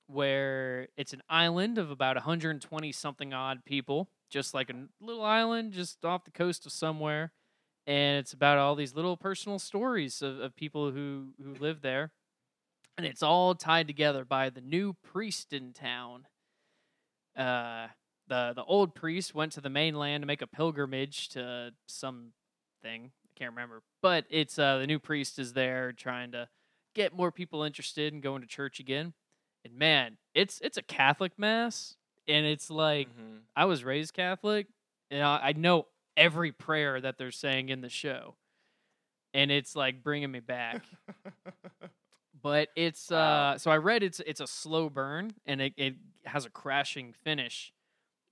where 0.07 0.87
it's 0.97 1.13
an 1.13 1.21
island 1.29 1.77
of 1.77 1.91
about 1.91 2.15
120 2.15 2.91
something 2.91 3.35
odd 3.35 3.65
people, 3.65 4.09
just 4.31 4.55
like 4.55 4.71
a 4.71 4.87
little 4.99 5.23
island 5.23 5.73
just 5.73 6.03
off 6.03 6.23
the 6.23 6.31
coast 6.31 6.65
of 6.65 6.71
somewhere. 6.71 7.31
And 7.85 8.17
it's 8.17 8.33
about 8.33 8.57
all 8.57 8.73
these 8.73 8.95
little 8.95 9.15
personal 9.15 9.59
stories 9.59 10.23
of, 10.23 10.39
of 10.39 10.55
people 10.55 10.89
who, 10.89 11.27
who 11.43 11.53
live 11.53 11.81
there. 11.81 12.09
And 12.97 13.05
it's 13.05 13.21
all 13.21 13.53
tied 13.53 13.85
together 13.85 14.25
by 14.25 14.49
the 14.49 14.61
new 14.61 14.95
priest 15.03 15.53
in 15.53 15.71
town. 15.71 16.25
Uh, 17.35 17.89
the, 18.27 18.53
the 18.55 18.63
old 18.63 18.93
priest 18.95 19.33
went 19.35 19.51
to 19.53 19.61
the 19.61 19.69
mainland 19.69 20.21
to 20.21 20.25
make 20.27 20.41
a 20.41 20.47
pilgrimage 20.47 21.29
to 21.29 21.73
some 21.87 22.33
thing. 22.81 23.11
I 23.25 23.29
can't 23.39 23.51
remember. 23.51 23.81
But 24.01 24.25
it's 24.29 24.57
uh, 24.59 24.77
the 24.79 24.87
new 24.87 24.99
priest 24.99 25.39
is 25.39 25.53
there 25.53 25.93
trying 25.93 26.31
to 26.31 26.47
get 26.95 27.15
more 27.15 27.31
people 27.31 27.63
interested 27.63 28.13
in 28.13 28.21
going 28.21 28.41
to 28.41 28.47
church 28.47 28.79
again 28.79 29.13
and 29.65 29.77
man, 29.77 30.17
it's 30.33 30.59
it's 30.63 30.77
a 30.77 30.81
Catholic 30.81 31.37
mass, 31.37 31.95
and 32.27 32.45
it's 32.45 32.69
like 32.69 33.09
Mhm. 33.09 33.39
I 33.55 33.65
was 33.65 33.83
raised 33.83 34.13
Catholic, 34.13 34.67
and 35.11 35.21
I, 35.23 35.39
I 35.49 35.53
know 35.53 35.87
every 36.15 36.51
prayer 36.51 37.01
that 37.01 37.17
they're 37.17 37.31
saying 37.31 37.69
in 37.69 37.81
the 37.81 37.89
show, 37.89 38.35
and 39.33 39.51
it's 39.51 39.75
like 39.75 40.03
bringing 40.03 40.31
me 40.31 40.39
back. 40.39 40.83
but 42.41 42.69
it's 42.75 43.11
uh, 43.11 43.57
so 43.57 43.71
I 43.71 43.77
read 43.77 44.03
it's 44.03 44.19
it's 44.21 44.39
a 44.41 44.47
slow 44.47 44.89
burn, 44.89 45.33
and 45.45 45.61
it, 45.61 45.73
it 45.75 45.95
has 46.25 46.45
a 46.45 46.49
crashing 46.49 47.13
finish, 47.23 47.73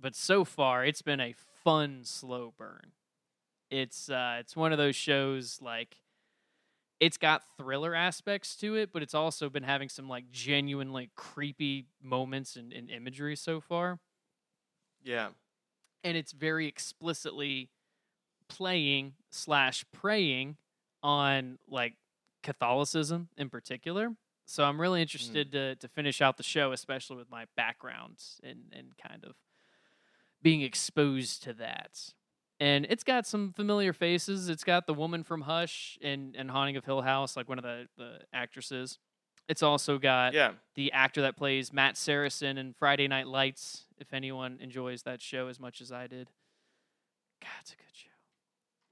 but 0.06 0.16
so 0.16 0.46
far 0.46 0.86
it's 0.86 1.02
been 1.02 1.20
a 1.20 1.34
fun 1.64 2.02
slow 2.04 2.54
burn. 2.60 2.92
It's 3.72 4.08
uh, 4.08 4.38
it's 4.40 4.56
one 4.56 4.72
of 4.72 4.78
those 4.78 4.96
shows 4.96 5.58
like 5.64 5.98
it's 7.00 7.18
got 7.18 7.42
thriller 7.58 7.96
aspects 7.96 8.56
to 8.58 8.76
it, 8.76 8.94
but 8.94 9.02
it's 9.02 9.16
also 9.16 9.50
been 9.50 9.64
having 9.64 9.90
some 9.90 10.08
like 10.08 10.30
genuinely 10.30 11.10
creepy 11.16 11.88
moments 12.04 12.56
and, 12.56 12.72
and 12.72 12.92
imagery 12.92 13.36
so 13.36 13.60
far. 13.60 13.98
yeah. 15.04 15.30
And 16.04 16.16
it's 16.16 16.34
very 16.34 16.68
explicitly 16.68 17.72
playing 18.48 19.14
slash 19.32 19.86
preying 19.92 20.58
on 21.02 21.58
like 21.68 21.96
Catholicism 22.44 23.30
in 23.38 23.50
particular. 23.50 24.12
So 24.46 24.66
I'm 24.66 24.80
really 24.80 25.02
interested 25.02 25.52
to 25.54 25.76
to 25.78 25.88
finish 25.88 26.22
out 26.22 26.38
the 26.38 26.44
show, 26.44 26.74
especially 26.74 27.18
with 27.18 27.32
my 27.32 27.46
backgrounds 27.58 28.40
and 28.44 28.72
and 28.72 28.90
kind 29.02 29.24
of 29.26 29.34
being 30.46 30.62
exposed 30.62 31.42
to 31.42 31.54
that. 31.54 32.00
And 32.60 32.86
it's 32.88 33.04
got 33.04 33.26
some 33.26 33.52
familiar 33.52 33.94
faces. 33.94 34.48
It's 34.48 34.64
got 34.64 34.86
the 34.86 34.94
woman 34.94 35.24
from 35.24 35.42
Hush 35.42 35.98
and, 36.04 36.36
and 36.36 36.52
Haunting 36.52 36.78
of 36.78 36.86
Hill 36.86 37.02
House, 37.02 37.36
like 37.36 37.50
one 37.50 37.58
of 37.58 37.64
the, 37.64 37.88
the 37.98 38.20
actresses. 38.32 39.00
It's 39.50 39.64
also 39.64 39.98
got 39.98 40.34
Yeah. 40.36 40.52
the 40.76 40.92
actor 40.92 41.24
that 41.24 41.36
plays 41.36 41.74
Matt 41.74 41.98
Saracen 41.98 42.60
in 42.60 42.74
Friday 42.74 43.08
Night 43.08 43.26
Lights, 43.26 43.86
if 43.98 44.14
anyone 44.14 44.60
enjoys 44.62 45.02
that 45.02 45.20
show 45.20 45.48
as 45.48 45.60
much 45.60 45.82
as 45.82 45.92
I 45.92 46.06
did. 46.06 46.30
God, 47.42 47.50
it's 47.62 47.74
a 47.74 47.76
good 47.76 47.84
show. 47.92 48.10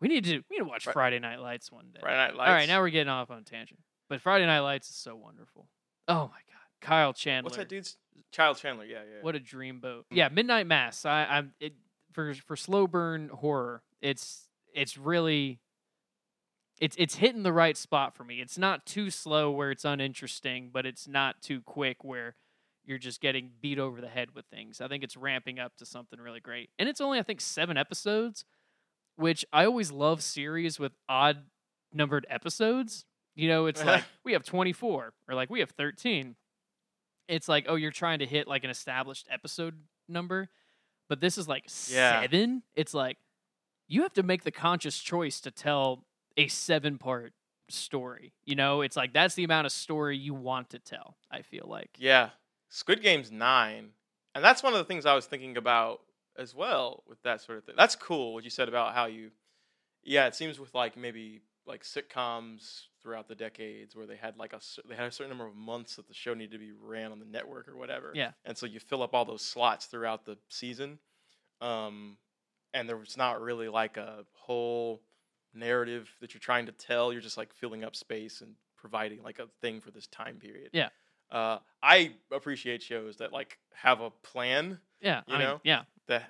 We 0.01 0.07
need 0.07 0.23
to 0.25 0.37
we 0.49 0.57
need 0.57 0.63
to 0.63 0.65
watch 0.65 0.83
Fri- 0.85 0.93
Friday 0.93 1.19
Night 1.19 1.39
Lights 1.39 1.71
one 1.71 1.85
day. 1.93 1.99
Friday 2.01 2.17
Night 2.17 2.35
Lights. 2.35 2.49
All 2.49 2.55
right, 2.55 2.67
now 2.67 2.81
we're 2.81 2.89
getting 2.89 3.09
off 3.09 3.29
on 3.31 3.37
a 3.37 3.41
tangent. 3.43 3.79
But 4.09 4.21
Friday 4.21 4.45
Night 4.47 4.59
Lights 4.59 4.89
is 4.89 4.95
so 4.95 5.15
wonderful. 5.15 5.67
Oh 6.07 6.13
my 6.33 6.41
god. 6.51 6.52
Kyle 6.83 7.13
Chandler. 7.13 7.47
What's 7.47 7.57
that 7.57 7.69
dude's? 7.69 7.97
Kyle 8.31 8.55
Chandler. 8.55 8.85
Yeah, 8.85 8.99
yeah. 8.99 9.21
What 9.21 9.35
a 9.35 9.39
dreamboat. 9.39 10.03
Hmm. 10.09 10.15
Yeah, 10.15 10.29
Midnight 10.29 10.67
Mass. 10.67 11.05
I, 11.05 11.25
I'm 11.25 11.53
it 11.59 11.73
for 12.11 12.33
for 12.33 12.55
slow 12.55 12.87
burn 12.87 13.29
horror. 13.29 13.83
It's 14.01 14.47
it's 14.73 14.97
really 14.97 15.59
it's 16.79 16.95
it's 16.99 17.15
hitting 17.15 17.43
the 17.43 17.53
right 17.53 17.77
spot 17.77 18.15
for 18.15 18.23
me. 18.23 18.41
It's 18.41 18.57
not 18.57 18.85
too 18.85 19.09
slow 19.09 19.51
where 19.51 19.71
it's 19.71 19.85
uninteresting, 19.85 20.69
but 20.73 20.85
it's 20.85 21.07
not 21.07 21.41
too 21.41 21.61
quick 21.61 22.03
where 22.03 22.35
you're 22.85 22.97
just 22.97 23.21
getting 23.21 23.51
beat 23.61 23.79
over 23.79 24.01
the 24.01 24.09
head 24.09 24.29
with 24.35 24.45
things. 24.47 24.81
I 24.81 24.87
think 24.87 25.03
it's 25.03 25.15
ramping 25.15 25.59
up 25.59 25.77
to 25.77 25.85
something 25.85 26.19
really 26.19 26.41
great. 26.41 26.69
And 26.77 26.89
it's 26.89 26.99
only 26.99 27.19
I 27.19 27.23
think 27.23 27.39
7 27.39 27.77
episodes, 27.77 28.43
which 29.15 29.45
I 29.53 29.65
always 29.65 29.91
love 29.91 30.21
series 30.21 30.79
with 30.79 30.91
odd 31.07 31.43
numbered 31.93 32.25
episodes. 32.29 33.05
You 33.35 33.47
know, 33.47 33.67
it's 33.67 33.83
like 33.85 34.03
we 34.25 34.33
have 34.33 34.43
24 34.43 35.13
or 35.29 35.35
like 35.35 35.49
we 35.49 35.61
have 35.61 35.71
13. 35.71 36.35
It's 37.27 37.47
like 37.47 37.65
oh 37.67 37.75
you're 37.75 37.91
trying 37.91 38.19
to 38.19 38.25
hit 38.25 38.47
like 38.47 38.63
an 38.63 38.69
established 38.69 39.27
episode 39.31 39.75
number, 40.07 40.49
but 41.09 41.19
this 41.21 41.37
is 41.37 41.47
like 41.47 41.63
Yeah. 41.89 42.21
seven. 42.21 42.63
It's 42.75 42.93
like 42.93 43.17
you 43.87 44.01
have 44.03 44.13
to 44.13 44.23
make 44.23 44.43
the 44.43 44.51
conscious 44.51 44.97
choice 44.99 45.39
to 45.41 45.51
tell 45.51 46.05
a 46.37 46.47
seven 46.47 46.97
part 46.97 47.33
story. 47.69 48.33
You 48.45 48.55
know, 48.55 48.81
it's 48.81 48.95
like 48.95 49.13
that's 49.13 49.35
the 49.35 49.43
amount 49.43 49.65
of 49.65 49.71
story 49.71 50.17
you 50.17 50.33
want 50.33 50.69
to 50.71 50.79
tell. 50.79 51.17
I 51.31 51.41
feel 51.41 51.65
like 51.67 51.89
Yeah. 51.97 52.29
Squid 52.69 53.01
Game's 53.01 53.31
nine. 53.31 53.89
And 54.35 54.43
that's 54.43 54.63
one 54.63 54.73
of 54.73 54.79
the 54.79 54.85
things 54.85 55.05
I 55.05 55.13
was 55.13 55.25
thinking 55.27 55.57
about 55.57 56.01
as 56.37 56.55
well 56.55 57.03
with 57.07 57.21
that 57.21 57.39
sort 57.41 57.59
of 57.59 57.63
thing. 57.65 57.75
That's 57.77 57.95
cool 57.95 58.33
what 58.33 58.43
you 58.43 58.49
said 58.49 58.67
about 58.67 58.95
how 58.95 59.05
you 59.05 59.31
Yeah, 60.03 60.25
it 60.27 60.35
seems 60.35 60.59
with 60.59 60.73
like 60.73 60.97
maybe 60.97 61.41
like 61.65 61.83
sitcoms 61.83 62.87
throughout 63.03 63.27
the 63.27 63.35
decades 63.35 63.95
where 63.95 64.07
they 64.07 64.15
had 64.15 64.37
like 64.37 64.53
a 64.53 64.59
they 64.87 64.95
had 64.95 65.05
a 65.05 65.11
certain 65.11 65.29
number 65.29 65.45
of 65.45 65.55
months 65.55 65.97
that 65.97 66.07
the 66.07 66.13
show 66.13 66.33
needed 66.33 66.53
to 66.53 66.57
be 66.57 66.71
ran 66.71 67.11
on 67.11 67.19
the 67.19 67.25
network 67.25 67.67
or 67.67 67.77
whatever. 67.77 68.11
Yeah. 68.15 68.31
And 68.45 68.57
so 68.57 68.65
you 68.65 68.79
fill 68.79 69.03
up 69.03 69.13
all 69.13 69.25
those 69.25 69.41
slots 69.43 69.85
throughout 69.85 70.25
the 70.25 70.37
season. 70.49 70.99
Um 71.61 72.17
and 72.73 72.89
there 72.89 72.97
was 72.97 73.17
not 73.17 73.41
really 73.41 73.69
like 73.69 73.97
a 73.97 74.25
whole 74.33 75.01
narrative 75.53 76.09
that 76.21 76.33
you're 76.33 76.39
trying 76.39 76.65
to 76.65 76.71
tell. 76.71 77.11
You're 77.13 77.21
just 77.21 77.37
like 77.37 77.53
filling 77.53 77.83
up 77.83 77.95
space 77.95 78.41
and 78.41 78.55
providing 78.77 79.21
like 79.21 79.37
a 79.39 79.47
thing 79.61 79.79
for 79.81 79.91
this 79.91 80.07
time 80.07 80.37
period. 80.37 80.69
Yeah. 80.73 80.89
Uh, 81.31 81.59
I 81.81 82.13
appreciate 82.31 82.81
shows 82.81 83.17
that 83.17 83.31
like 83.31 83.57
have 83.73 84.01
a 84.01 84.09
plan 84.09 84.79
yeah, 85.03 85.21
You 85.27 85.35
I 85.35 85.37
mean, 85.37 85.47
know? 85.47 85.61
yeah, 85.63 85.81
that 86.07 86.29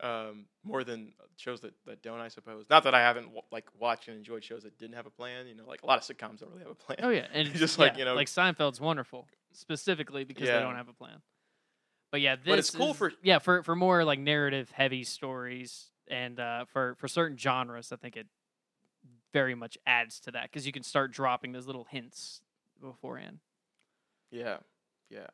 um, 0.00 0.44
more 0.64 0.84
than 0.84 1.12
shows 1.36 1.60
that, 1.62 1.72
that 1.86 2.02
don't. 2.02 2.20
I 2.20 2.28
suppose. 2.28 2.66
Not 2.68 2.84
that 2.84 2.94
I 2.94 3.00
haven't 3.00 3.30
wa- 3.30 3.42
like 3.50 3.64
watched 3.78 4.08
and 4.08 4.16
enjoyed 4.16 4.44
shows 4.44 4.62
that 4.64 4.78
didn't 4.78 4.96
have 4.96 5.06
a 5.06 5.10
plan. 5.10 5.46
You 5.46 5.54
know, 5.54 5.64
like 5.66 5.82
a 5.82 5.86
lot 5.86 5.98
of 5.98 6.04
sitcoms 6.04 6.40
don't 6.40 6.50
really 6.50 6.62
have 6.62 6.70
a 6.70 6.74
plan. 6.74 6.98
oh 7.02 7.08
yeah, 7.10 7.26
and 7.32 7.52
Just 7.54 7.78
like, 7.78 7.92
yeah, 7.94 7.98
you 8.00 8.04
know- 8.06 8.14
like 8.14 8.28
Seinfeld's 8.28 8.80
wonderful 8.80 9.26
specifically 9.52 10.24
because 10.24 10.46
they 10.48 10.60
don't 10.60 10.76
have 10.76 10.88
a 10.88 10.92
plan. 10.92 11.22
But 12.12 12.20
yeah, 12.20 12.36
this 12.36 12.44
But 12.46 12.58
it's 12.58 12.70
cool 12.70 12.90
is- 12.92 12.96
for- 12.96 13.12
yeah 13.22 13.38
for 13.38 13.62
for 13.62 13.74
more 13.76 14.04
like 14.04 14.18
narrative 14.18 14.70
heavy 14.70 15.02
stories 15.04 15.90
and 16.08 16.38
uh, 16.38 16.64
for 16.66 16.94
for 16.96 17.08
certain 17.08 17.36
genres. 17.36 17.90
I 17.92 17.96
think 17.96 18.16
it 18.16 18.26
very 19.32 19.54
much 19.54 19.76
adds 19.86 20.20
to 20.20 20.30
that 20.30 20.44
because 20.44 20.66
you 20.66 20.72
can 20.72 20.82
start 20.82 21.10
dropping 21.12 21.52
those 21.52 21.66
little 21.66 21.84
hints 21.90 22.40
beforehand. 22.80 23.38
Yeah, 24.30 24.58
yeah. 25.10 25.26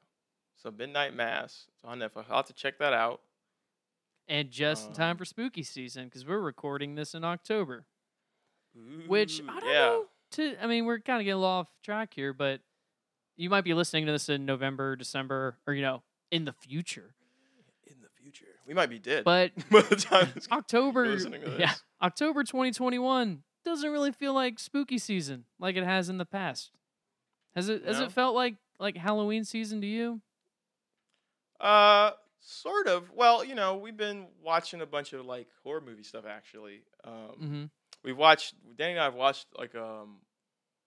So 0.56 0.70
Midnight 0.70 1.14
Mass. 1.14 1.66
On 1.84 1.98
Netflix. 1.98 2.24
I'll 2.30 2.36
have 2.36 2.46
to 2.46 2.52
check 2.52 2.78
that 2.78 2.92
out. 2.92 3.20
And 4.32 4.50
just 4.50 4.88
in 4.88 4.92
time 4.94 5.10
Um, 5.12 5.16
for 5.18 5.24
spooky 5.26 5.62
season 5.62 6.06
because 6.06 6.24
we're 6.24 6.40
recording 6.40 6.94
this 6.94 7.14
in 7.14 7.22
October. 7.22 7.84
Which 9.06 9.42
I 9.46 9.60
don't 9.60 9.68
yeah. 9.68 9.72
know. 9.72 10.04
To 10.32 10.56
I 10.62 10.66
mean, 10.66 10.86
we're 10.86 11.00
kind 11.00 11.20
of 11.20 11.24
getting 11.24 11.34
a 11.34 11.36
little 11.36 11.50
off 11.50 11.68
track 11.82 12.14
here, 12.14 12.32
but 12.32 12.60
you 13.36 13.50
might 13.50 13.64
be 13.64 13.74
listening 13.74 14.06
to 14.06 14.12
this 14.12 14.30
in 14.30 14.46
November, 14.46 14.96
December, 14.96 15.58
or 15.66 15.74
you 15.74 15.82
know, 15.82 16.02
in 16.30 16.46
the 16.46 16.52
future. 16.54 17.14
In 17.86 17.96
the 18.00 18.08
future, 18.22 18.46
we 18.66 18.72
might 18.72 18.88
be 18.88 18.98
dead. 18.98 19.24
But 19.24 19.52
by 19.70 19.82
the 19.82 19.96
time 19.96 20.32
October, 20.50 21.14
yeah. 21.58 21.74
October 22.00 22.42
2021 22.44 23.42
doesn't 23.66 23.90
really 23.90 24.12
feel 24.12 24.32
like 24.32 24.58
spooky 24.58 24.96
season 24.96 25.44
like 25.60 25.76
it 25.76 25.84
has 25.84 26.08
in 26.08 26.16
the 26.16 26.24
past. 26.24 26.70
Has 27.54 27.68
it? 27.68 27.84
Has 27.84 27.98
No? 27.98 28.06
it 28.06 28.12
felt 28.12 28.34
like 28.34 28.56
like 28.78 28.96
Halloween 28.96 29.44
season 29.44 29.82
to 29.82 29.86
you? 29.86 30.22
Uh, 31.60 32.12
sort 32.42 32.86
of. 32.86 33.10
Well, 33.14 33.44
you 33.44 33.54
know, 33.54 33.76
we've 33.76 33.96
been 33.96 34.26
watching 34.42 34.80
a 34.80 34.86
bunch 34.86 35.12
of 35.12 35.24
like 35.24 35.48
horror 35.64 35.80
movie 35.80 36.02
stuff. 36.02 36.24
Actually, 36.28 36.82
um, 37.04 37.12
Mm-hmm. 37.42 37.64
we've 38.04 38.16
watched. 38.18 38.54
Danny 38.76 38.92
and 38.92 39.00
I 39.00 39.04
have 39.04 39.14
watched 39.14 39.46
like 39.58 39.74
um, 39.74 40.18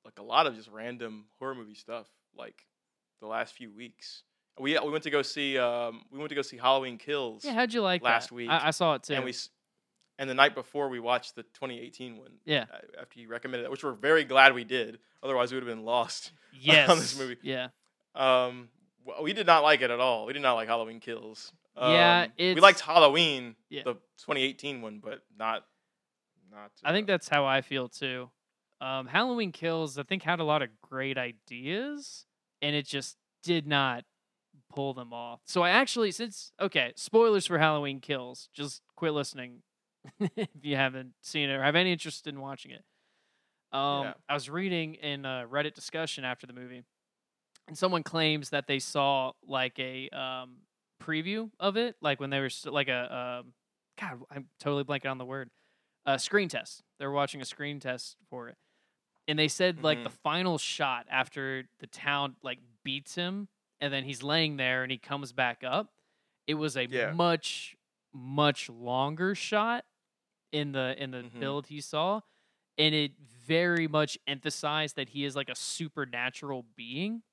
like 0.03 0.19
a 0.19 0.23
lot 0.23 0.47
of 0.47 0.55
just 0.55 0.69
random 0.69 1.25
horror 1.39 1.55
movie 1.55 1.75
stuff. 1.75 2.07
Like 2.37 2.65
the 3.21 3.27
last 3.27 3.53
few 3.53 3.71
weeks, 3.71 4.23
we 4.59 4.77
we 4.79 4.89
went 4.91 5.03
to 5.05 5.09
go 5.09 5.21
see 5.21 5.57
um, 5.57 6.03
we 6.11 6.19
went 6.19 6.29
to 6.29 6.35
go 6.35 6.41
see 6.41 6.57
Halloween 6.57 6.97
Kills. 6.97 7.45
Yeah, 7.45 7.53
how'd 7.53 7.73
you 7.73 7.81
like 7.81 8.01
last 8.03 8.29
that? 8.29 8.35
week, 8.35 8.49
I, 8.49 8.67
I 8.67 8.71
saw 8.71 8.95
it 8.95 9.03
too. 9.03 9.13
and 9.13 9.23
we 9.25 9.33
and 10.17 10.29
the 10.29 10.33
night 10.33 10.55
before 10.55 10.87
we 10.89 10.99
watched 10.99 11.35
the 11.35 11.43
2018 11.43 12.17
one. 12.17 12.31
Yeah. 12.45 12.65
uh, 12.73 13.01
After 13.01 13.19
you 13.19 13.27
recommended 13.27 13.65
it, 13.65 13.71
which 13.71 13.83
we're 13.83 13.91
very 13.93 14.23
glad 14.23 14.53
we 14.53 14.63
did. 14.63 14.99
Otherwise, 15.21 15.51
we 15.51 15.57
would 15.57 15.67
have 15.67 15.75
been 15.75 15.83
lost. 15.85 16.31
yes, 16.53 16.89
on 16.91 16.99
this 16.99 17.17
movie. 17.19 17.35
Yeah, 17.41 17.67
Um, 18.15 18.69
we 19.21 19.33
did 19.33 19.47
not 19.47 19.63
like 19.63 19.81
it 19.81 19.91
at 19.91 19.99
all. 19.99 20.25
We 20.25 20.33
did 20.33 20.41
not 20.41 20.53
like 20.53 20.67
Halloween 20.67 20.99
Kills. 20.99 21.51
Yeah, 21.77 22.23
Um, 22.27 22.31
we 22.37 22.55
liked 22.61 22.79
Halloween, 22.79 23.55
Yeah. 23.69 23.83
the 23.83 23.93
2018 24.17 24.81
one, 24.81 24.99
but 24.99 25.23
not, 25.37 25.65
not. 26.49 26.71
I 26.83 26.93
think 26.93 27.09
uh, 27.09 27.13
that's 27.13 27.27
how 27.27 27.45
I 27.45 27.61
feel 27.61 27.89
too. 27.89 28.29
Um, 28.81 29.07
Halloween 29.07 29.51
Kills, 29.51 29.97
I 29.97 30.03
think, 30.03 30.23
had 30.23 30.39
a 30.39 30.43
lot 30.43 30.61
of 30.61 30.69
great 30.81 31.17
ideas, 31.17 32.25
and 32.61 32.75
it 32.75 32.85
just 32.85 33.17
did 33.43 33.67
not 33.67 34.05
pull 34.73 34.93
them 34.93 35.11
off. 35.13 35.41
So 35.45 35.61
I 35.63 35.69
actually, 35.71 36.11
since 36.11 36.51
okay, 36.61 36.93
spoilers 36.95 37.45
for 37.45 37.57
Halloween 37.57 37.99
Kills, 37.99 38.47
just 38.53 38.81
quit 38.95 39.13
listening 39.13 39.61
if 40.19 40.47
you 40.61 40.75
haven't 40.77 41.13
seen 41.21 41.49
it 41.49 41.53
or 41.53 41.63
have 41.63 41.75
any 41.75 41.91
interest 41.91 42.25
in 42.27 42.39
watching 42.39 42.71
it. 42.71 42.83
Um, 43.73 44.03
Yeah. 44.03 44.13
I 44.29 44.33
was 44.33 44.49
reading 44.49 44.95
in 44.95 45.25
a 45.25 45.45
Reddit 45.49 45.73
discussion 45.73 46.23
after 46.23 46.47
the 46.47 46.53
movie, 46.53 46.83
and 47.67 47.77
someone 47.77 48.03
claims 48.03 48.49
that 48.51 48.67
they 48.67 48.79
saw 48.79 49.31
like 49.47 49.77
a 49.79 50.09
um, 50.09 50.57
preview 51.01 51.49
of 51.59 51.77
it, 51.77 51.95
like 52.01 52.19
when 52.19 52.29
they 52.29 52.39
were 52.39 52.49
st- 52.49 52.73
like 52.73 52.87
a 52.87 53.41
um, 53.43 53.53
God, 53.99 54.21
I'm 54.29 54.47
totally 54.59 54.83
blanking 54.83 55.09
on 55.09 55.17
the 55.17 55.25
word. 55.25 55.49
A 56.05 56.19
screen 56.19 56.49
test. 56.49 56.83
They 56.99 57.05
were 57.07 57.13
watching 57.13 57.41
a 57.41 57.45
screen 57.45 57.79
test 57.79 58.17
for 58.29 58.47
it, 58.49 58.57
and 59.27 59.39
they 59.39 59.47
said 59.47 59.83
like 59.83 60.03
the 60.03 60.09
Mhm. 60.09 60.19
final 60.23 60.57
shot 60.59 61.07
after 61.09 61.67
the 61.79 61.87
town 61.87 62.35
like 62.43 62.59
beats 62.83 63.15
him, 63.15 63.47
and 63.81 63.91
then 63.91 64.03
he's 64.03 64.21
laying 64.21 64.57
there 64.57 64.83
and 64.83 64.91
he 64.91 64.97
comes 64.99 65.31
back 65.33 65.63
up. 65.63 65.91
It 66.45 66.53
was 66.55 66.77
a 66.77 66.85
Yeah. 66.85 67.11
much 67.11 67.75
much 68.13 68.69
longer 68.69 69.33
shot 69.35 69.83
in 70.51 70.71
the 70.73 70.95
in 71.01 71.11
the 71.11 71.23
Mhm. 71.23 71.39
build 71.39 71.67
he 71.67 71.81
saw, 71.81 72.21
and 72.77 72.93
it 72.93 73.17
very 73.19 73.87
much 73.87 74.17
emphasized 74.27 74.95
that 74.97 75.09
he 75.09 75.25
is 75.25 75.35
like 75.35 75.49
a 75.49 75.55
supernatural 75.55 76.63
being. 76.75 77.23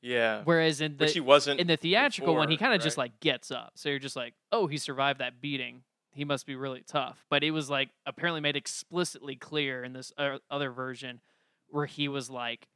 Yeah, 0.00 0.42
Whereas 0.44 0.80
in 0.80 0.96
the 0.96 1.04
which 1.04 1.14
he 1.14 1.20
wasn't 1.20 1.60
in 1.60 1.66
the 1.66 1.76
theatrical 1.76 2.34
one, 2.34 2.48
he 2.48 2.56
kind 2.56 2.74
of 2.74 2.80
just 2.80 2.98
like 2.98 3.18
gets 3.20 3.50
up. 3.50 3.72
So 3.74 3.88
you're 3.88 3.98
just 3.98 4.16
like, 4.16 4.34
oh, 4.52 4.66
he 4.66 4.78
survived 4.78 5.20
that 5.20 5.40
beating. 5.40 5.82
He 6.12 6.24
must 6.24 6.46
be 6.46 6.56
really 6.56 6.82
tough. 6.86 7.24
But 7.30 7.44
it 7.44 7.50
was 7.50 7.68
like 7.68 7.90
apparently 8.06 8.40
made 8.40 8.56
explicitly 8.56 9.36
clear 9.36 9.84
in 9.84 9.92
this 9.92 10.12
other 10.50 10.70
version 10.70 11.20
where 11.68 11.86
he 11.86 12.08
was 12.08 12.30
like, 12.30 12.68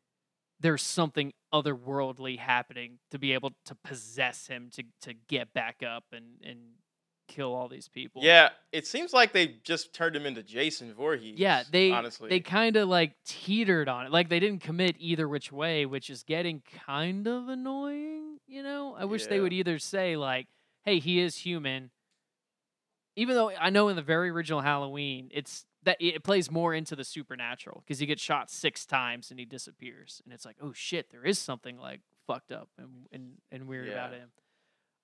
there's 0.61 0.83
something 0.83 1.33
otherworldly 1.53 2.39
happening 2.39 2.99
to 3.11 3.19
be 3.19 3.33
able 3.33 3.53
to 3.67 3.75
possess 3.85 4.47
him 4.47 4.71
to 4.73 4.85
to 5.03 5.15
get 5.29 5.53
back 5.53 5.83
up 5.83 6.05
and 6.13 6.41
and 6.45 6.59
kill 7.29 7.55
all 7.55 7.69
these 7.69 7.89
people. 7.89 8.23
Yeah, 8.23 8.51
it 8.73 8.87
seems 8.87 9.13
like 9.13 9.33
they 9.33 9.57
just 9.65 9.95
turned 9.95 10.15
him 10.17 10.27
into 10.27 10.43
Jason 10.43 10.93
Voorhees. 10.95 11.39
Yeah, 11.39 11.63
they 11.71 11.91
honestly 11.91 12.29
they 12.29 12.41
kind 12.41 12.77
of 12.77 12.89
like 12.89 13.15
teetered 13.25 13.89
on 13.89 14.07
it. 14.07 14.13
Like 14.13 14.29
they 14.29 14.41
didn't 14.41 14.63
commit 14.63 14.97
either 14.99 15.29
which 15.29 15.53
way, 15.53 15.87
which 15.87 16.11
is 16.11 16.23
getting 16.23 16.63
kind 16.87 17.27
of 17.27 17.49
annoying, 17.49 18.39
you 18.47 18.63
know? 18.63 18.95
I 18.99 19.05
wish 19.05 19.27
they 19.27 19.41
would 19.41 19.53
either 19.53 19.79
say 19.79 20.17
like, 20.17 20.49
"Hey, 20.83 20.99
he 20.99 21.21
is 21.21 21.37
human." 21.37 21.91
Even 23.15 23.35
though 23.35 23.51
I 23.51 23.71
know 23.71 23.89
in 23.89 23.97
the 23.97 24.03
very 24.03 24.31
original 24.31 24.63
Halloween, 24.63 25.31
it's 25.33 25.67
that 25.83 25.97
it 26.01 26.23
plays 26.23 26.51
more 26.51 26.73
into 26.73 26.97
the 26.97 27.05
supernatural 27.05 27.83
because 27.85 27.99
he 27.99 28.07
gets 28.07 28.23
shot 28.23 28.51
6 28.51 28.87
times 28.87 29.31
and 29.31 29.39
he 29.41 29.45
disappears 29.45 30.23
and 30.25 30.33
it's 30.33 30.45
like, 30.45 30.57
"Oh 30.63 30.73
shit, 30.73 31.11
there 31.11 31.25
is 31.25 31.39
something 31.39 31.77
like 31.77 32.01
fucked 32.27 32.53
up 32.53 32.69
and 32.79 33.07
and, 33.13 33.39
and 33.51 33.67
weird 33.67 33.89
about 33.89 34.13
him." 34.13 34.31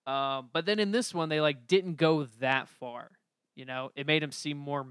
Um, 0.08 0.48
but 0.52 0.64
then 0.64 0.78
in 0.78 0.90
this 0.90 1.12
one, 1.12 1.28
they 1.28 1.40
like 1.40 1.66
didn't 1.66 1.96
go 1.96 2.24
that 2.40 2.68
far. 2.68 3.10
You 3.54 3.64
know, 3.64 3.90
it 3.94 4.06
made 4.06 4.22
him 4.22 4.32
seem 4.32 4.56
more 4.56 4.86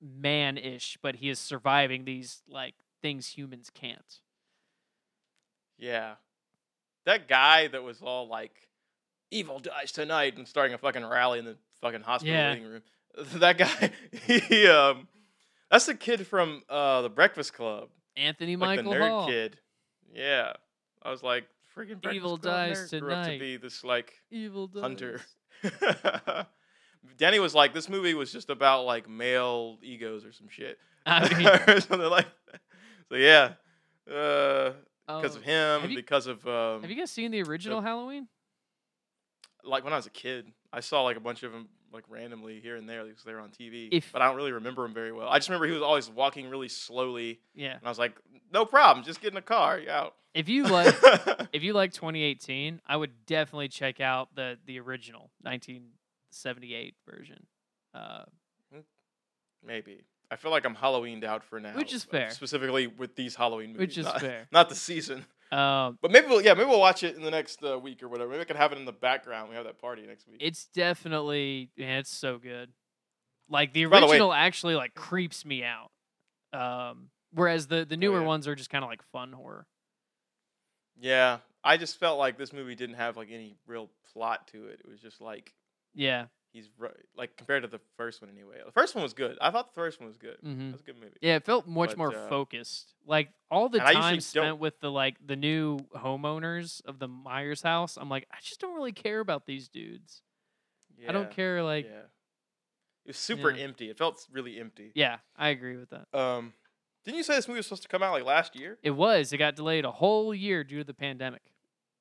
man-ish, 0.00 0.96
but 1.02 1.16
he 1.16 1.28
is 1.28 1.38
surviving 1.38 2.04
these 2.04 2.42
like 2.48 2.74
things 3.02 3.28
humans 3.28 3.70
can't. 3.74 4.20
Yeah. 5.78 6.14
That 7.04 7.28
guy 7.28 7.68
that 7.68 7.82
was 7.82 8.00
all 8.02 8.28
like, 8.28 8.52
evil 9.30 9.58
dies 9.58 9.92
tonight 9.92 10.36
and 10.36 10.46
starting 10.46 10.72
a 10.74 10.78
fucking 10.78 11.04
rally 11.04 11.38
in 11.40 11.44
the 11.44 11.56
fucking 11.80 12.02
hospital 12.02 12.34
Yeah. 12.34 12.50
waiting 12.52 12.68
room. 12.68 12.82
That 13.36 13.56
guy, 13.58 13.90
he, 14.26 14.66
um, 14.68 15.08
that's 15.70 15.86
the 15.86 15.94
kid 15.94 16.26
from 16.26 16.62
uh, 16.68 17.00
the 17.02 17.08
Breakfast 17.08 17.54
Club. 17.54 17.88
Anthony 18.14 18.56
Like 18.56 18.78
Michael 18.78 18.92
the 18.92 18.98
nerd 18.98 19.08
Hall, 19.08 19.26
kid. 19.26 19.58
Yeah. 20.14 20.52
I 21.02 21.10
was 21.10 21.22
like, 21.22 21.44
freaking 21.76 22.00
Breakfast 22.00 22.14
Evil 22.14 22.38
Club 22.38 22.42
dies 22.42 22.92
nerd 22.92 23.00
grew 23.00 23.12
up 23.12 23.24
to 23.24 23.30
tonight. 23.30 23.40
be 23.40 23.56
this 23.56 23.84
like 23.84 24.14
evil 24.30 24.66
does. 24.66 24.82
hunter. 24.82 25.20
Danny 27.18 27.38
was 27.38 27.54
like, 27.54 27.72
this 27.72 27.88
movie 27.88 28.14
was 28.14 28.32
just 28.32 28.50
about 28.50 28.84
like 28.84 29.08
male 29.08 29.78
egos 29.82 30.24
or 30.24 30.32
some 30.32 30.48
shit. 30.48 30.78
I 31.06 31.32
mean, 31.38 31.46
or 31.46 31.80
something 31.80 32.10
like 32.10 32.26
that. 32.50 32.60
So 33.08 33.14
yeah. 33.16 33.52
Uh, 34.10 34.72
because 35.06 35.36
oh, 35.36 35.38
of 35.38 35.42
him, 35.44 35.80
have 35.82 35.90
you- 35.90 35.96
because 35.96 36.26
of 36.26 36.46
um, 36.46 36.82
have 36.82 36.90
you 36.90 36.96
guys 36.96 37.10
seen 37.10 37.30
the 37.30 37.42
original 37.42 37.80
Halloween? 37.80 38.28
like 39.64 39.84
when 39.84 39.92
I 39.92 39.96
was 39.96 40.06
a 40.06 40.10
kid, 40.10 40.46
I 40.72 40.80
saw 40.80 41.02
like 41.02 41.16
a 41.16 41.20
bunch 41.20 41.42
of 41.42 41.52
them 41.52 41.68
like 41.92 42.04
randomly 42.08 42.60
here 42.60 42.76
and 42.76 42.88
there 42.88 43.04
because 43.04 43.22
they 43.24 43.32
were 43.32 43.40
on 43.40 43.50
TV. 43.50 43.88
If- 43.92 44.12
but 44.12 44.22
I 44.22 44.26
don't 44.26 44.36
really 44.36 44.52
remember 44.52 44.84
him 44.84 44.92
very 44.94 45.12
well. 45.12 45.28
I 45.28 45.38
just 45.38 45.48
remember 45.48 45.66
he 45.66 45.72
was 45.72 45.82
always 45.82 46.08
walking 46.10 46.48
really 46.50 46.68
slowly, 46.68 47.40
Yeah. 47.54 47.72
and 47.76 47.82
I 47.84 47.88
was 47.88 47.98
like, 47.98 48.16
"No 48.52 48.64
problem, 48.64 49.04
just 49.04 49.20
get 49.20 49.32
in 49.32 49.36
a 49.36 49.42
car, 49.42 49.78
you 49.78 49.90
out." 49.90 50.14
If 50.34 50.48
you 50.48 50.64
like 50.64 50.94
if 51.52 51.62
you 51.62 51.72
like 51.72 51.92
2018, 51.92 52.80
I 52.86 52.96
would 52.96 53.24
definitely 53.26 53.68
check 53.68 54.00
out 54.00 54.34
the 54.34 54.58
the 54.66 54.78
original 54.80 55.30
1978 55.42 56.94
version. 57.08 57.46
Uh, 57.94 58.24
Maybe 59.64 60.04
I 60.30 60.36
feel 60.36 60.50
like 60.50 60.64
I'm 60.64 60.76
Halloweened 60.76 61.24
out 61.24 61.42
for 61.42 61.58
now, 61.58 61.74
Which 61.74 61.92
is 61.94 62.04
fair. 62.04 62.30
Specifically 62.30 62.86
with 62.86 63.16
these 63.16 63.34
Halloween 63.36 63.68
movies, 63.72 63.80
which 63.80 63.98
is 63.98 64.04
not, 64.06 64.20
fair. 64.20 64.46
not 64.52 64.68
the 64.68 64.74
season. 64.74 65.24
Um, 65.52 65.98
But 66.02 66.10
maybe 66.10 66.26
we'll, 66.26 66.42
yeah, 66.42 66.54
maybe 66.54 66.68
we'll 66.68 66.80
watch 66.80 67.02
it 67.04 67.14
in 67.16 67.22
the 67.22 67.30
next 67.30 67.62
uh, 67.64 67.78
week 67.78 68.02
or 68.02 68.08
whatever. 68.08 68.30
Maybe 68.30 68.42
I 68.42 68.44
can 68.44 68.56
have 68.56 68.72
it 68.72 68.78
in 68.78 68.84
the 68.84 68.92
background. 68.92 69.48
We 69.48 69.54
have 69.56 69.64
that 69.64 69.78
party 69.80 70.06
next 70.06 70.26
week. 70.26 70.38
it's 70.40 70.66
definitely 70.74 71.70
man, 71.78 71.98
it's 71.98 72.14
so 72.14 72.38
good. 72.38 72.70
Like 73.48 73.72
the 73.72 73.86
By 73.86 74.00
the 74.00 74.06
way- 74.06 74.12
original 74.12 74.32
actually 74.32 74.74
like 74.74 74.94
creeps 74.94 75.44
me 75.44 75.62
out. 75.64 75.90
Um, 76.52 77.10
whereas 77.32 77.66
the 77.68 77.84
the 77.84 77.96
newer 77.96 78.18
Oh, 78.18 78.20
yeah. 78.22 78.26
ones 78.26 78.48
are 78.48 78.54
just 78.56 78.70
kind 78.70 78.82
of 78.82 78.90
like 78.90 79.02
fun 79.12 79.32
horror. 79.32 79.66
yeah, 80.98 81.38
I 81.62 81.76
just 81.76 81.98
felt 81.98 82.18
like 82.18 82.38
this 82.38 82.52
movie 82.52 82.74
didn't 82.74 82.96
have 82.96 83.16
like 83.16 83.28
any 83.30 83.56
real 83.66 83.90
plot 84.12 84.46
to 84.48 84.66
it. 84.66 84.80
It 84.84 84.88
was 84.88 85.00
just 85.00 85.20
like 85.20 85.52
Yeah. 85.94 86.26
He's 86.56 86.68
like 87.16 87.36
compared 87.36 87.62
to 87.62 87.68
the 87.68 87.80
first 87.96 88.20
one 88.22 88.30
anyway. 88.30 88.56
The 88.64 88.72
first 88.72 88.94
one 88.94 89.02
was 89.02 89.12
good. 89.14 89.36
I 89.40 89.50
thought 89.50 89.68
the 89.74 89.80
first 89.80 90.00
one 90.00 90.08
was 90.08 90.16
good. 90.16 90.36
hmm 90.42 90.68
It 90.68 90.72
was 90.72 90.80
a 90.80 90.84
good 90.84 90.96
movie. 91.00 91.16
Yeah, 91.20 91.36
it 91.36 91.44
felt 91.44 91.66
much 91.68 91.90
But, 91.90 91.98
more 91.98 92.14
uh, 92.16 92.28
focused. 92.28 92.94
Like 93.06 93.28
all 93.50 93.68
the 93.68 93.78
time 93.78 94.14
don't- 94.14 94.20
spent 94.22 94.58
with 94.58 94.80
the 94.80 94.90
like 94.90 95.16
the 95.24 95.36
new 95.36 95.78
homeowners 95.94 96.84
of 96.84 96.98
the 96.98 97.08
Myers 97.08 97.62
house, 97.62 97.96
I'm 97.96 98.08
like, 98.08 98.26
I 98.32 98.36
just 98.42 98.60
don't 98.60 98.74
really 98.74 98.92
care 98.92 99.20
about 99.20 99.46
these 99.46 99.68
dudes. 99.68 100.22
I 101.08 101.12
don't 101.12 101.30
care. 101.30 101.62
Like, 101.62 101.84
yeah, 101.84 101.98
it 103.04 103.08
was 103.08 103.16
super 103.18 103.50
Yeah. 103.50 103.64
empty. 103.64 103.90
It 103.90 103.98
felt 103.98 104.26
really 104.32 104.58
empty. 104.58 104.92
yeah, 104.94 105.18
I 105.36 105.48
agree 105.50 105.76
with 105.76 105.90
that. 105.90 106.06
Um, 106.18 106.54
didn't 107.04 107.18
you 107.18 107.22
say 107.22 107.36
this 107.36 107.46
movie 107.46 107.58
was 107.58 107.66
supposed 107.66 107.82
to 107.82 107.88
come 107.88 108.02
out 108.02 108.12
like 108.12 108.24
last 108.24 108.56
year? 108.56 108.78
It 108.82 108.90
was. 108.90 109.32
It 109.32 109.36
got 109.38 109.54
delayed 109.54 109.84
a 109.84 109.92
whole 109.92 110.34
year 110.34 110.64
due 110.64 110.78
to 110.78 110.84
the 110.84 110.94
pandemic. 110.94 111.42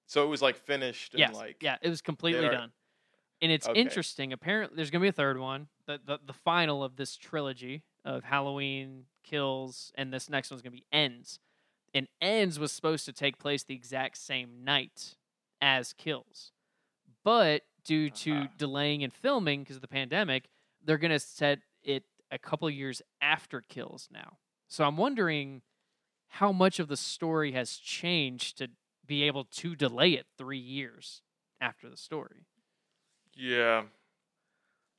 So 0.08 0.24
it 0.24 0.28
was 0.28 0.42
like 0.42 0.56
finished 0.56 1.14
and 1.16 1.34
like 1.34 1.62
yeah, 1.62 1.78
it 1.82 1.90
was 1.90 2.02
completely 2.02 2.48
done. 2.48 2.72
And 3.42 3.51
it's 3.51 3.68
Okay. 3.68 3.80
interesting. 3.80 4.32
Apparently, 4.34 4.75
there's 4.75 4.89
going 4.89 5.01
to 5.01 5.06
be 5.06 5.10
a 5.10 5.12
third 5.12 5.38
one, 5.39 5.68
the, 5.86 6.00
the 6.04 6.20
the 6.25 6.34
final 6.34 6.84
of 6.84 6.96
this 6.96 7.15
trilogy 7.18 7.84
of 8.04 8.24
Halloween 8.24 9.06
kills, 9.24 9.92
and 9.96 10.13
this 10.13 10.30
next 10.30 10.51
one's 10.51 10.62
going 10.62 10.72
to 10.74 10.77
be 10.80 10.86
ends. 10.92 11.39
And 11.94 12.08
ends 12.22 12.60
was 12.60 12.72
supposed 12.72 13.06
to 13.06 13.13
take 13.13 13.38
place 13.38 13.63
the 13.63 13.75
exact 13.75 14.18
same 14.18 14.63
night 14.63 15.15
as 15.62 15.94
kills, 15.94 16.51
but 17.24 17.63
due 17.84 18.10
to 18.10 18.34
Uh-huh. 18.34 18.48
delaying 18.58 19.04
and 19.04 19.13
filming 19.13 19.62
because 19.63 19.77
of 19.77 19.82
the 19.82 19.88
pandemic, 19.88 20.50
they're 20.84 20.98
going 20.98 21.12
to 21.12 21.20
set 21.20 21.60
it 21.84 22.04
a 22.32 22.38
couple 22.39 22.70
years 22.70 23.01
after 23.22 23.62
kills 23.62 24.10
now. 24.12 24.38
So 24.68 24.84
I'm 24.86 24.98
wondering 24.98 25.62
how 26.27 26.51
much 26.51 26.80
of 26.80 26.88
the 26.88 26.98
story 26.98 27.51
has 27.54 27.77
changed 27.77 28.58
to 28.60 28.70
be 29.06 29.24
able 29.24 29.46
to 29.46 29.75
delay 29.75 30.12
it 30.13 30.25
three 30.38 30.58
years 30.60 31.22
after 31.62 31.89
the 31.89 31.98
story. 31.98 32.46
Yeah. 33.36 33.84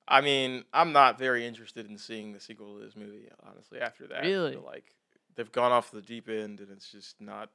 I 0.08 0.20
mean, 0.20 0.64
I'm 0.72 0.92
not 0.92 1.18
very 1.18 1.46
interested 1.46 1.88
in 1.90 1.98
seeing 1.98 2.32
the 2.32 2.40
sequel 2.40 2.78
to 2.78 2.84
this 2.84 2.94
movie, 2.94 3.28
honestly, 3.44 3.80
after 3.80 4.06
that. 4.08 4.22
Really? 4.22 4.56
Like, 4.56 4.94
they've 5.34 5.50
gone 5.50 5.72
off 5.72 5.90
the 5.90 6.00
deep 6.00 6.28
end, 6.28 6.60
and 6.60 6.70
it's 6.70 6.90
just 6.90 7.20
not 7.20 7.50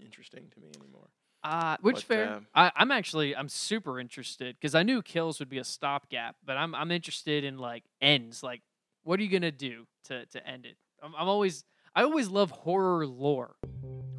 interesting 0.00 0.48
to 0.52 0.60
me 0.60 0.70
anymore. 0.78 1.08
Uh, 1.44 1.76
which 1.80 1.96
But, 1.96 2.02
fair. 2.04 2.32
um, 2.34 2.46
I, 2.54 2.70
I'm 2.76 2.92
actually 2.92 3.34
I'm 3.34 3.48
super 3.48 3.98
interested 3.98 4.54
because 4.60 4.76
I 4.76 4.84
knew 4.84 5.02
kills 5.02 5.40
would 5.40 5.48
be 5.48 5.58
a 5.58 5.64
stopgap, 5.64 6.36
but 6.44 6.56
I'm 6.56 6.72
I'm 6.72 6.92
interested 6.92 7.42
in 7.42 7.58
like 7.58 7.82
ends. 8.00 8.44
Like, 8.44 8.62
what 9.02 9.18
are 9.18 9.24
you 9.24 9.28
gonna 9.28 9.50
do 9.50 9.86
to 10.04 10.24
to 10.26 10.46
end 10.46 10.66
it? 10.66 10.76
I'm, 11.02 11.14
I'm 11.16 11.28
always 11.28 11.64
I 11.96 12.04
always 12.04 12.28
love 12.28 12.52
horror 12.52 13.06
lore. 13.08 13.56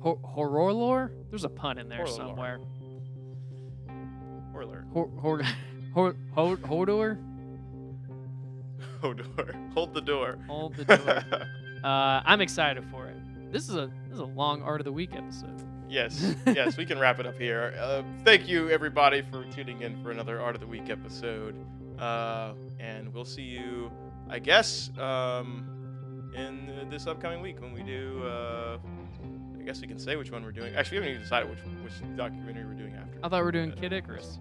Hor- 0.02 0.20
horror 0.22 0.74
lore? 0.74 1.12
There's 1.30 1.46
a 1.46 1.50
pun 1.50 1.78
in 1.78 1.88
there 1.88 2.04
Horror 2.06 2.26
lore. 2.26 2.60
Spoiler. 4.64 4.86
Hor 4.94 5.10
hor 5.20 5.42
hor 5.94 6.16
hor 6.34 6.58
Hodor? 6.58 7.18
Hold 9.02 9.18
the 9.18 9.24
door. 9.24 9.56
Hold 9.74 9.94
the 9.94 10.02
door. 10.02 10.38
Hold 10.48 10.76
the 10.76 10.86
door. 10.86 11.24
uh, 11.84 12.22
I'm 12.26 12.40
excited 12.40 12.86
for 12.90 13.08
it. 13.08 13.18
This 13.52 13.68
is 13.68 13.76
a 13.76 13.92
this 14.08 14.14
is 14.14 14.20
a 14.20 14.26
long 14.26 14.62
art 14.64 14.80
of 14.80 14.86
the 14.86 14.92
week 14.92 15.16
episode. 15.16 15.62
yes, 15.90 16.36
yes, 16.48 16.78
we 16.78 16.86
can 16.86 16.98
wrap 16.98 17.20
it 17.20 17.26
up 17.26 17.38
here. 17.38 17.76
Uh, 17.78 18.04
thank 18.24 18.48
you, 18.48 18.70
everybody, 18.70 19.22
for 19.22 19.44
tuning 19.52 19.82
in 19.82 20.02
for 20.02 20.12
another 20.12 20.40
Art 20.40 20.56
of 20.56 20.62
the 20.62 20.68
Week 20.68 20.90
episode. 20.90 21.56
Uh, 22.00 22.54
and 22.80 23.14
we'll 23.14 23.26
see 23.26 23.44
you, 23.44 23.92
I 24.30 24.40
guess, 24.40 24.90
um, 24.98 26.32
in 26.36 26.88
this 26.90 27.06
upcoming 27.06 27.42
week 27.42 27.62
when 27.62 27.74
we 27.74 27.84
do. 27.84 28.24
Uh, 28.26 28.78
I 29.64 29.66
guess 29.66 29.80
we 29.80 29.88
can 29.88 29.98
say 29.98 30.18
which 30.18 30.30
one 30.30 30.44
we're 30.44 30.52
doing. 30.52 30.76
Actually, 30.76 30.98
we 31.00 31.04
haven't 31.04 31.10
even 31.12 31.22
decided 31.22 31.50
which 31.50 31.60
which 31.82 32.18
documentary 32.18 32.66
we're 32.66 32.74
doing 32.74 32.96
after. 32.96 33.18
I 33.24 33.30
thought 33.30 33.40
we 33.40 33.46
were 33.46 33.52
doing 33.54 33.72
Uh, 33.72 33.76
Kid 33.76 33.94
Icarus. 33.94 34.40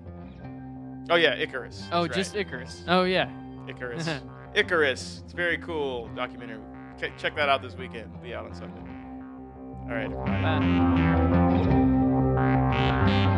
Oh 1.10 1.14
yeah, 1.14 1.34
Icarus. 1.36 1.84
Oh, 1.92 2.02
That's 2.02 2.16
just 2.16 2.34
right. 2.34 2.40
Icarus. 2.44 2.82
Oh 2.88 3.04
yeah. 3.04 3.30
Icarus. 3.68 4.08
Icarus. 4.56 5.20
It's 5.24 5.32
a 5.32 5.36
very 5.36 5.58
cool 5.58 6.08
documentary. 6.16 6.58
Ch- 6.98 7.12
check 7.18 7.36
that 7.36 7.48
out 7.48 7.62
this 7.62 7.76
weekend. 7.76 8.10
It'll 8.12 8.20
be 8.24 8.34
out 8.34 8.46
on 8.46 8.54
Sunday. 8.54 8.80
All 9.82 9.94
right. 9.94 10.10
everybody. 10.10 11.66
Bye. 12.34 13.28